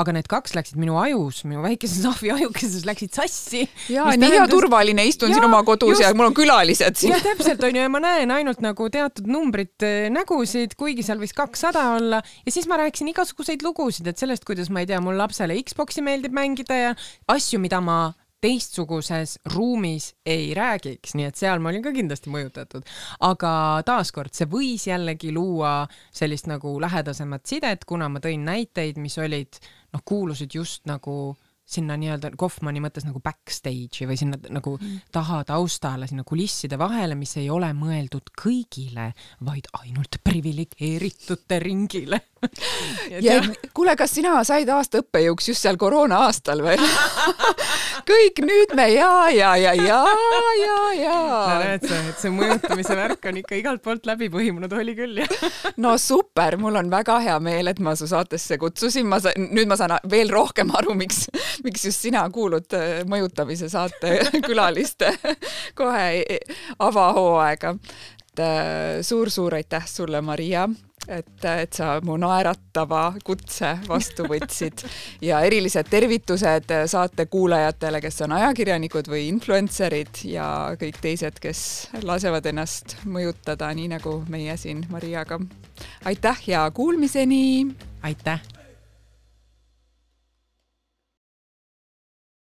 [0.00, 3.62] aga need kaks läksid minu ajus, minu väikeses ahvi ajukeses läksid sassi.
[3.92, 7.14] ja nii hea turvaline, istun ja, siin oma kodus just, ja mul on külalised siin.
[7.14, 11.36] jah, täpselt onju ja ma näen ainult nagu teatud numbrit äh, nägusid, kuigi seal võis
[11.36, 15.18] kakssada olla ja siis ma rääkisin igasuguseid lugusid, et sellest, kuidas ma ei tea, mul
[15.20, 16.92] lapsele Xbox'i meeldib mängida ja
[17.30, 18.00] asju, mida ma
[18.44, 22.84] teistsuguses ruumis ei räägiks, nii et seal ma olin ka kindlasti mõjutatud.
[23.24, 23.54] aga
[23.86, 29.60] taaskord, see võis jällegi luua sellist nagu lähedasemat sidet, kuna ma tõin näiteid, mis olid
[29.94, 31.34] noh, kuulusid just nagu
[31.64, 35.06] sinna nii-öelda Kaufmanni mõttes nagu backstage'i või sinna nagu mm.
[35.14, 39.10] taha taustale, sinna kulisside vahele, mis ei ole mõeldud kõigile,
[39.48, 42.20] vaid ainult priviligeeritute ringile
[43.24, 43.40] ja
[43.74, 46.78] kuule, kas sina said aasta õppejõuks just seal koroona aastal või?
[48.08, 50.00] Kõik nüüd me ja, ja, ja, ja,
[50.60, 51.18] ja, ja.
[51.18, 55.22] no näed sa, et see mõjutamise värk on ikka igalt poolt läbi põimunud, oli küll
[55.22, 55.36] jah.
[55.84, 59.70] No super, mul on väga hea meel, et ma su saatesse kutsusin, ma saan, nüüd
[59.70, 61.24] ma saan veel rohkem aru, miks
[61.64, 65.12] miks just sina kuulud äh, mõjutamise saate külaliste
[65.78, 66.38] kohe e,
[66.78, 67.74] avahooaega.
[68.24, 70.68] et äh, suur-suur aitäh sulle, Maria,
[71.08, 74.84] et, et sa mu naeratava kutse vastu võtsid
[75.24, 80.48] ja erilised tervitused saate kuulajatele, kes on ajakirjanikud või influencer'id ja
[80.80, 81.62] kõik teised, kes
[82.02, 85.40] lasevad ennast mõjutada, nii nagu meie siin Mariaga.
[86.04, 87.74] aitäh ja kuulmiseni!
[88.02, 88.53] aitäh!